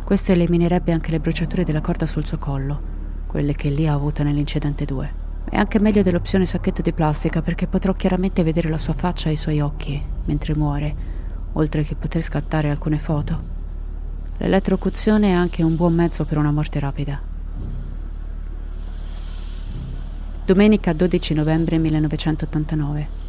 questo 0.07 0.31
eliminerebbe 0.31 0.93
anche 0.93 1.11
le 1.11 1.19
bruciature 1.19 1.65
della 1.65 1.81
corda 1.81 2.05
sul 2.05 2.25
suo 2.25 2.37
collo, 2.37 2.79
quelle 3.27 3.53
che 3.55 3.67
lì 3.67 3.89
ha 3.89 3.93
avuto 3.93 4.23
nell'incidente 4.23 4.85
2. 4.85 5.13
È 5.49 5.57
anche 5.57 5.79
meglio 5.79 6.01
dell'opzione 6.01 6.45
sacchetto 6.45 6.81
di 6.81 6.93
plastica 6.93 7.41
perché 7.41 7.67
potrò 7.67 7.91
chiaramente 7.91 8.41
vedere 8.41 8.69
la 8.69 8.77
sua 8.77 8.93
faccia 8.93 9.27
e 9.27 9.33
i 9.33 9.35
suoi 9.35 9.59
occhi 9.59 10.01
mentre 10.23 10.55
muore, 10.55 10.95
oltre 11.51 11.83
che 11.83 11.95
poter 11.95 12.21
scattare 12.21 12.69
alcune 12.69 12.97
foto. 12.99 13.43
L'elettrocuzione 14.37 15.27
è 15.27 15.33
anche 15.33 15.61
un 15.61 15.75
buon 15.75 15.93
mezzo 15.93 16.23
per 16.23 16.37
una 16.37 16.51
morte 16.51 16.79
rapida. 16.79 17.19
Domenica 20.45 20.93
12 20.93 21.33
novembre 21.33 21.77
1989. 21.79 23.26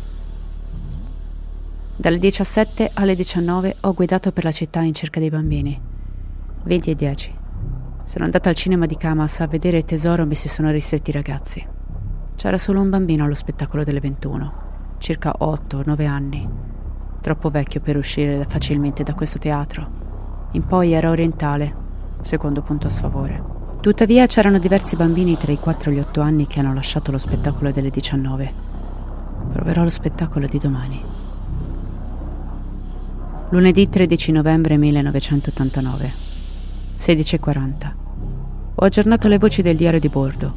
Dalle 2.00 2.18
17 2.18 2.92
alle 2.94 3.16
19 3.16 3.78
ho 3.80 3.92
guidato 3.92 4.30
per 4.30 4.44
la 4.44 4.52
città 4.52 4.82
in 4.82 4.94
cerca 4.94 5.18
dei 5.18 5.30
bambini. 5.30 5.76
20 6.62 6.90
e 6.90 6.94
10. 6.94 7.34
Sono 8.04 8.24
andata 8.24 8.48
al 8.48 8.54
cinema 8.54 8.86
di 8.86 8.96
Camas 8.96 9.40
a 9.40 9.48
vedere 9.48 9.82
Tesoro 9.82 10.24
mi 10.24 10.36
si 10.36 10.48
sono 10.48 10.70
ristretti 10.70 11.10
i 11.10 11.12
ragazzi. 11.12 11.66
C'era 12.36 12.56
solo 12.56 12.80
un 12.80 12.88
bambino 12.88 13.24
allo 13.24 13.34
spettacolo 13.34 13.82
delle 13.82 13.98
21, 13.98 14.52
circa 14.98 15.34
8-9 15.40 16.06
anni, 16.06 16.48
troppo 17.20 17.48
vecchio 17.48 17.80
per 17.80 17.96
uscire 17.96 18.46
facilmente 18.48 19.02
da 19.02 19.14
questo 19.14 19.40
teatro. 19.40 20.46
In 20.52 20.64
poi 20.66 20.92
era 20.92 21.10
orientale, 21.10 21.74
secondo 22.22 22.62
punto 22.62 22.86
a 22.86 22.90
sfavore. 22.90 23.42
Tuttavia 23.80 24.24
c'erano 24.26 24.60
diversi 24.60 24.94
bambini 24.94 25.36
tra 25.36 25.50
i 25.50 25.58
4 25.58 25.90
e 25.90 25.94
gli 25.94 25.98
8 25.98 26.20
anni 26.20 26.46
che 26.46 26.60
hanno 26.60 26.74
lasciato 26.74 27.10
lo 27.10 27.18
spettacolo 27.18 27.72
delle 27.72 27.90
19. 27.90 28.52
Proverò 29.52 29.82
lo 29.82 29.90
spettacolo 29.90 30.46
di 30.46 30.58
domani. 30.58 31.17
Lunedì 33.50 33.88
13 33.88 34.32
novembre 34.32 34.76
1989, 34.76 36.12
16.40. 36.98 37.92
Ho 38.74 38.84
aggiornato 38.84 39.26
le 39.26 39.38
voci 39.38 39.62
del 39.62 39.74
diario 39.74 39.98
di 39.98 40.10
bordo. 40.10 40.54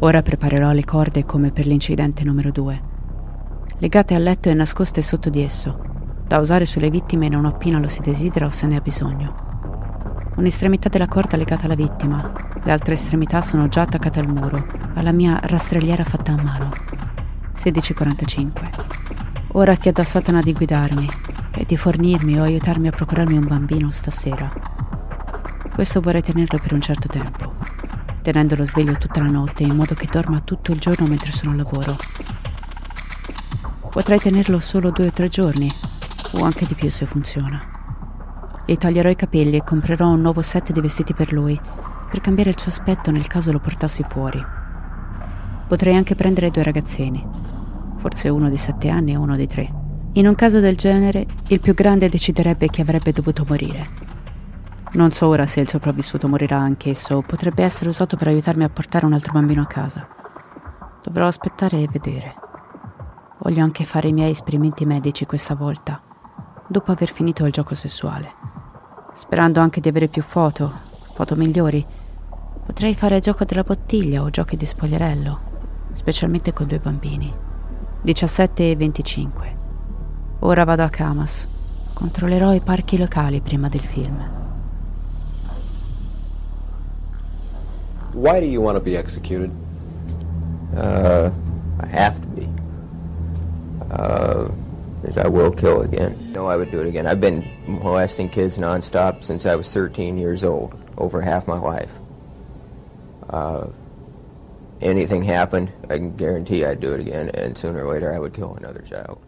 Ora 0.00 0.20
preparerò 0.20 0.72
le 0.72 0.84
corde 0.84 1.24
come 1.24 1.50
per 1.50 1.66
l'incidente 1.66 2.24
numero 2.24 2.50
2, 2.50 2.82
legate 3.78 4.14
al 4.14 4.22
letto 4.22 4.50
e 4.50 4.54
nascoste 4.54 5.00
sotto 5.00 5.30
di 5.30 5.42
esso, 5.42 5.80
da 6.26 6.36
usare 6.36 6.66
sulle 6.66 6.90
vittime 6.90 7.30
non 7.30 7.46
appena 7.46 7.78
lo 7.78 7.88
si 7.88 8.02
desidera 8.02 8.44
o 8.44 8.50
se 8.50 8.66
ne 8.66 8.76
ha 8.76 8.82
bisogno. 8.82 9.46
Un'estremità 10.36 10.90
della 10.90 11.08
corda 11.08 11.38
legata 11.38 11.64
alla 11.64 11.74
vittima, 11.74 12.30
le 12.62 12.70
altre 12.70 12.94
estremità 12.94 13.40
sono 13.40 13.66
già 13.68 13.80
attaccate 13.80 14.20
al 14.20 14.28
muro, 14.28 14.62
alla 14.92 15.12
mia 15.12 15.40
rastrelliera 15.42 16.04
fatta 16.04 16.32
a 16.32 16.42
mano. 16.42 16.70
16.45. 17.56 18.50
Ora 19.52 19.74
chiedo 19.76 20.02
a 20.02 20.04
Satana 20.04 20.42
di 20.42 20.52
guidarmi 20.52 21.27
e 21.58 21.64
di 21.64 21.76
fornirmi 21.76 22.38
o 22.38 22.44
aiutarmi 22.44 22.86
a 22.86 22.92
procurarmi 22.92 23.36
un 23.36 23.46
bambino 23.46 23.90
stasera. 23.90 24.48
Questo 25.74 26.00
vorrei 26.00 26.22
tenerlo 26.22 26.56
per 26.58 26.72
un 26.72 26.80
certo 26.80 27.08
tempo, 27.08 27.54
tenendolo 28.22 28.64
sveglio 28.64 28.96
tutta 28.96 29.20
la 29.20 29.28
notte 29.28 29.64
in 29.64 29.74
modo 29.74 29.94
che 29.96 30.06
dorma 30.08 30.38
tutto 30.40 30.70
il 30.70 30.78
giorno 30.78 31.08
mentre 31.08 31.32
sono 31.32 31.50
al 31.50 31.56
lavoro. 31.56 31.96
Potrei 33.90 34.20
tenerlo 34.20 34.60
solo 34.60 34.92
due 34.92 35.08
o 35.08 35.12
tre 35.12 35.28
giorni, 35.28 35.68
o 36.34 36.44
anche 36.44 36.64
di 36.64 36.74
più 36.74 36.90
se 36.90 37.06
funziona. 37.06 37.60
Gli 38.64 38.76
taglierò 38.76 39.08
i 39.08 39.16
capelli 39.16 39.56
e 39.56 39.64
comprerò 39.64 40.08
un 40.10 40.20
nuovo 40.20 40.42
set 40.42 40.70
di 40.70 40.80
vestiti 40.80 41.12
per 41.12 41.32
lui, 41.32 41.60
per 42.08 42.20
cambiare 42.20 42.50
il 42.50 42.58
suo 42.60 42.70
aspetto 42.70 43.10
nel 43.10 43.26
caso 43.26 43.50
lo 43.50 43.58
portassi 43.58 44.04
fuori. 44.04 44.40
Potrei 45.66 45.96
anche 45.96 46.14
prendere 46.14 46.52
due 46.52 46.62
ragazzini, 46.62 47.26
forse 47.96 48.28
uno 48.28 48.48
di 48.48 48.56
sette 48.56 48.88
anni 48.88 49.12
e 49.12 49.16
uno 49.16 49.34
di 49.34 49.46
tre. 49.48 49.77
In 50.18 50.26
un 50.26 50.34
caso 50.34 50.58
del 50.58 50.76
genere, 50.76 51.26
il 51.46 51.60
più 51.60 51.74
grande 51.74 52.08
deciderebbe 52.08 52.66
che 52.68 52.82
avrebbe 52.82 53.12
dovuto 53.12 53.44
morire. 53.46 53.88
Non 54.92 55.12
so 55.12 55.28
ora 55.28 55.46
se 55.46 55.60
il 55.60 55.68
sopravvissuto 55.68 56.28
morirà 56.28 56.58
anch'esso 56.58 57.16
o 57.16 57.22
potrebbe 57.22 57.62
essere 57.62 57.88
usato 57.88 58.16
per 58.16 58.26
aiutarmi 58.26 58.64
a 58.64 58.68
portare 58.68 59.06
un 59.06 59.12
altro 59.12 59.32
bambino 59.32 59.62
a 59.62 59.66
casa. 59.66 60.08
Dovrò 61.04 61.28
aspettare 61.28 61.80
e 61.80 61.88
vedere. 61.88 62.34
Voglio 63.38 63.62
anche 63.62 63.84
fare 63.84 64.08
i 64.08 64.12
miei 64.12 64.32
esperimenti 64.32 64.84
medici 64.84 65.24
questa 65.24 65.54
volta, 65.54 66.02
dopo 66.66 66.90
aver 66.90 67.10
finito 67.10 67.46
il 67.46 67.52
gioco 67.52 67.76
sessuale 67.76 68.48
sperando 69.12 69.60
anche 69.60 69.80
di 69.80 69.88
avere 69.88 70.06
più 70.06 70.22
foto, 70.22 70.72
foto 71.12 71.34
migliori. 71.34 71.84
Potrei 72.64 72.94
fare 72.94 73.18
gioco 73.18 73.44
della 73.44 73.64
bottiglia 73.64 74.22
o 74.22 74.30
giochi 74.30 74.56
di 74.56 74.64
spogliarello, 74.64 75.40
specialmente 75.92 76.52
con 76.52 76.68
due 76.68 76.78
bambini. 76.78 77.34
17 78.02 78.70
e 78.70 78.76
25. 78.76 79.57
Ora 80.40 80.64
vado 80.64 80.84
a 80.84 80.88
Camas. 80.88 81.48
Controllerò 81.92 82.54
i 82.54 82.60
parchi 82.60 82.96
locali 82.96 83.40
prima 83.40 83.68
del 83.68 83.80
film. 83.80 84.36
Why 88.12 88.38
do 88.38 88.46
you 88.46 88.62
want 88.62 88.76
to 88.76 88.82
be 88.82 88.96
executed? 88.96 89.50
Uh, 90.76 91.30
I 91.80 91.86
have 91.86 92.20
to 92.20 92.26
be. 92.28 92.48
Uh, 93.90 94.48
I 95.16 95.28
will 95.28 95.50
kill 95.50 95.82
again. 95.82 96.32
No, 96.32 96.46
I 96.46 96.56
would 96.56 96.70
do 96.70 96.80
it 96.80 96.86
again. 96.86 97.06
I've 97.06 97.20
been 97.20 97.44
molesting 97.66 98.28
kids 98.28 98.58
nonstop 98.58 99.24
since 99.24 99.44
I 99.44 99.56
was 99.56 99.72
13 99.72 100.18
years 100.18 100.44
old, 100.44 100.76
over 100.96 101.20
half 101.20 101.48
my 101.48 101.58
life. 101.58 101.98
Uh, 103.28 103.66
anything 104.80 105.24
happened, 105.24 105.72
I 105.90 105.98
can 105.98 106.16
guarantee 106.16 106.64
I'd 106.64 106.80
do 106.80 106.92
it 106.94 107.00
again, 107.00 107.30
and 107.34 107.58
sooner 107.58 107.84
or 107.84 107.92
later 107.92 108.12
I 108.12 108.18
would 108.18 108.34
kill 108.34 108.54
another 108.54 108.82
child. 108.82 109.20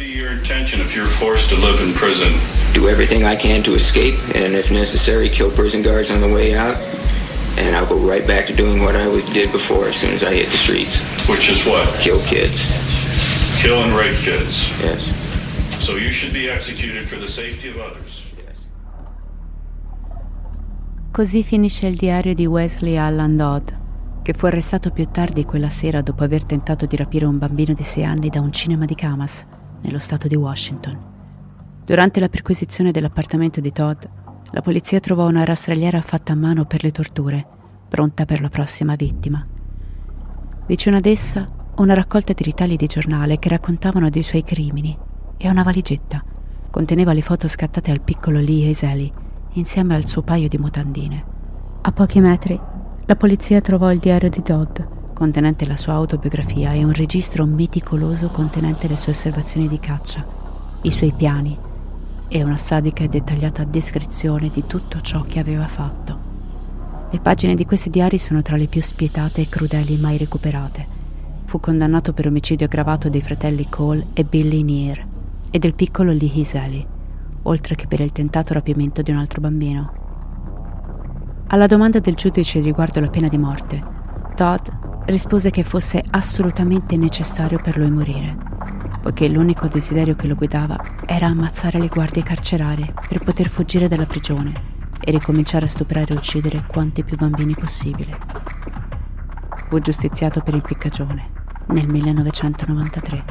What 0.00 0.06
would 0.06 0.14
be 0.14 0.18
your 0.18 0.32
intention 0.32 0.80
if 0.80 0.96
you're 0.96 1.12
forced 1.20 1.50
to 1.50 1.56
live 1.56 1.78
in 1.82 1.92
prison? 1.92 2.32
Do 2.72 2.88
everything 2.88 3.26
I 3.26 3.36
can 3.36 3.62
to 3.64 3.74
escape, 3.74 4.14
and 4.34 4.54
if 4.54 4.70
necessary, 4.70 5.28
kill 5.28 5.50
prison 5.50 5.82
guards 5.82 6.10
on 6.10 6.22
the 6.22 6.32
way 6.32 6.54
out. 6.54 6.76
And 7.58 7.76
I'll 7.76 7.86
go 7.86 7.98
right 7.98 8.26
back 8.26 8.46
to 8.46 8.54
doing 8.54 8.80
what 8.80 8.96
I 8.96 9.04
did 9.34 9.52
before 9.52 9.88
as 9.88 9.96
soon 9.96 10.12
as 10.12 10.22
I 10.22 10.32
hit 10.32 10.48
the 10.48 10.56
streets. 10.56 11.02
Which 11.28 11.50
is 11.50 11.66
what? 11.66 11.86
Kill 12.00 12.18
kids. 12.24 12.64
Kill 13.60 13.76
and 13.82 13.92
rape 13.94 14.16
kids. 14.24 14.64
Yes. 14.80 15.12
So 15.84 15.96
you 15.96 16.12
should 16.12 16.32
be 16.32 16.48
executed 16.48 17.06
for 17.06 17.20
the 17.20 17.28
safety 17.28 17.68
of 17.68 17.76
others. 17.76 18.22
Yes. 18.38 18.56
Così 21.10 21.42
finisce 21.42 21.88
il 21.88 21.96
diario 21.96 22.32
di 22.32 22.46
Wesley 22.46 22.96
Allan 22.96 23.36
Dodd, 23.36 23.68
che 24.22 24.32
fu 24.32 24.46
arrestato 24.46 24.92
più 24.92 25.08
tardi 25.10 25.44
quella 25.44 25.68
sera 25.68 26.00
dopo 26.00 26.24
aver 26.24 26.44
tentato 26.44 26.86
di 26.86 26.96
rapire 26.96 27.26
un 27.26 27.36
bambino 27.36 27.74
di 27.74 27.84
6 27.84 28.02
anni 28.02 28.30
da 28.30 28.40
un 28.40 28.50
cinema 28.50 28.86
di 28.86 28.94
Camas, 28.94 29.44
nello 29.82 29.98
stato 29.98 30.28
di 30.28 30.36
Washington. 30.36 30.98
Durante 31.84 32.20
la 32.20 32.28
perquisizione 32.28 32.90
dell'appartamento 32.90 33.60
di 33.60 33.72
Todd, 33.72 34.02
la 34.52 34.62
polizia 34.62 35.00
trovò 35.00 35.26
una 35.28 35.44
rastrelliera 35.44 36.00
fatta 36.00 36.32
a 36.32 36.36
mano 36.36 36.64
per 36.64 36.82
le 36.82 36.90
torture, 36.90 37.46
pronta 37.88 38.24
per 38.24 38.40
la 38.40 38.48
prossima 38.48 38.94
vittima. 38.94 39.44
Vicino 40.66 40.96
ad 40.96 41.06
essa 41.06 41.46
una 41.76 41.94
raccolta 41.94 42.32
di 42.32 42.42
ritagli 42.42 42.76
di 42.76 42.86
giornale 42.86 43.38
che 43.38 43.48
raccontavano 43.48 44.10
dei 44.10 44.22
suoi 44.22 44.44
crimini 44.44 44.96
e 45.36 45.48
una 45.48 45.62
valigetta. 45.62 46.22
Conteneva 46.70 47.12
le 47.12 47.22
foto 47.22 47.48
scattate 47.48 47.90
al 47.90 48.02
piccolo 48.02 48.38
Lee 48.38 48.70
Hazeley 48.70 49.10
insieme 49.54 49.94
al 49.94 50.06
suo 50.06 50.22
paio 50.22 50.48
di 50.48 50.58
mutandine. 50.58 51.24
A 51.80 51.92
pochi 51.92 52.20
metri, 52.20 52.60
la 53.06 53.16
polizia 53.16 53.60
trovò 53.60 53.90
il 53.90 53.98
diario 53.98 54.28
di 54.28 54.42
Dodd, 54.42 54.78
contenente 55.20 55.66
la 55.66 55.76
sua 55.76 55.92
autobiografia 55.92 56.72
e 56.72 56.82
un 56.82 56.92
registro 56.92 57.44
meticoloso 57.44 58.30
contenente 58.30 58.88
le 58.88 58.96
sue 58.96 59.12
osservazioni 59.12 59.68
di 59.68 59.78
caccia, 59.78 60.26
i 60.80 60.90
suoi 60.90 61.12
piani 61.12 61.54
e 62.26 62.42
una 62.42 62.56
sadica 62.56 63.04
e 63.04 63.08
dettagliata 63.08 63.64
descrizione 63.64 64.48
di 64.48 64.64
tutto 64.66 64.98
ciò 65.02 65.20
che 65.20 65.38
aveva 65.38 65.66
fatto. 65.66 66.18
Le 67.10 67.20
pagine 67.20 67.54
di 67.54 67.66
questi 67.66 67.90
diari 67.90 68.16
sono 68.16 68.40
tra 68.40 68.56
le 68.56 68.66
più 68.66 68.80
spietate 68.80 69.42
e 69.42 69.48
crudeli 69.50 69.98
mai 69.98 70.16
recuperate 70.16 70.86
fu 71.44 71.60
condannato 71.60 72.14
per 72.14 72.26
omicidio 72.26 72.64
aggravato 72.64 73.10
dei 73.10 73.20
fratelli 73.20 73.68
Cole 73.68 74.06
e 74.14 74.24
Billy 74.24 74.62
Neer 74.62 75.06
e 75.50 75.58
del 75.58 75.74
piccolo 75.74 76.12
Lee 76.12 76.30
Hiseli, 76.32 76.86
oltre 77.42 77.74
che 77.74 77.86
per 77.86 78.00
il 78.00 78.12
tentato 78.12 78.54
rapimento 78.54 79.02
di 79.02 79.10
un 79.10 79.18
altro 79.18 79.42
bambino. 79.42 79.92
Alla 81.48 81.66
domanda 81.66 81.98
del 81.98 82.14
giudice 82.14 82.60
riguardo 82.60 83.00
la 83.00 83.10
pena 83.10 83.28
di 83.28 83.36
morte, 83.36 83.84
Todd 84.34 84.88
rispose 85.10 85.50
che 85.50 85.64
fosse 85.64 86.02
assolutamente 86.10 86.96
necessario 86.96 87.58
per 87.58 87.76
lui 87.76 87.90
morire, 87.90 88.36
poiché 89.02 89.28
l'unico 89.28 89.66
desiderio 89.66 90.14
che 90.14 90.26
lo 90.26 90.34
guidava 90.34 90.78
era 91.04 91.26
ammazzare 91.26 91.78
le 91.78 91.88
guardie 91.88 92.22
carcerarie 92.22 92.94
per 93.08 93.22
poter 93.22 93.48
fuggire 93.48 93.88
dalla 93.88 94.06
prigione 94.06 94.78
e 95.00 95.10
ricominciare 95.10 95.64
a 95.66 95.68
stuprare 95.68 96.14
e 96.14 96.16
uccidere 96.16 96.64
quanti 96.66 97.02
più 97.02 97.16
bambini 97.16 97.54
possibile. 97.54 98.18
Fu 99.66 99.80
giustiziato 99.80 100.40
per 100.40 100.54
impiccagione 100.54 101.30
nel 101.68 101.88
1993. 101.88 103.24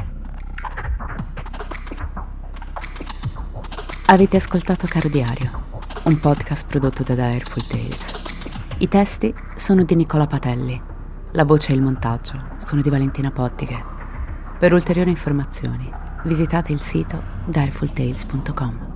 Avete 4.06 4.36
ascoltato 4.36 4.86
Caro 4.86 5.08
Diario, 5.08 5.68
un 6.04 6.18
podcast 6.18 6.66
prodotto 6.66 7.02
da 7.02 7.14
Direful 7.14 7.66
Tales. 7.66 8.20
I 8.78 8.88
testi 8.88 9.32
sono 9.54 9.84
di 9.84 9.94
Nicola 9.94 10.26
Patelli, 10.26 10.88
la 11.32 11.44
voce 11.44 11.72
e 11.72 11.76
il 11.76 11.82
montaggio 11.82 12.56
sono 12.56 12.82
di 12.82 12.90
Valentina 12.90 13.30
Pottiche. 13.30 13.82
Per 14.58 14.72
ulteriori 14.72 15.10
informazioni 15.10 15.90
visitate 16.24 16.72
il 16.72 16.80
sito 16.80 17.22
direfultales.com. 17.46 18.89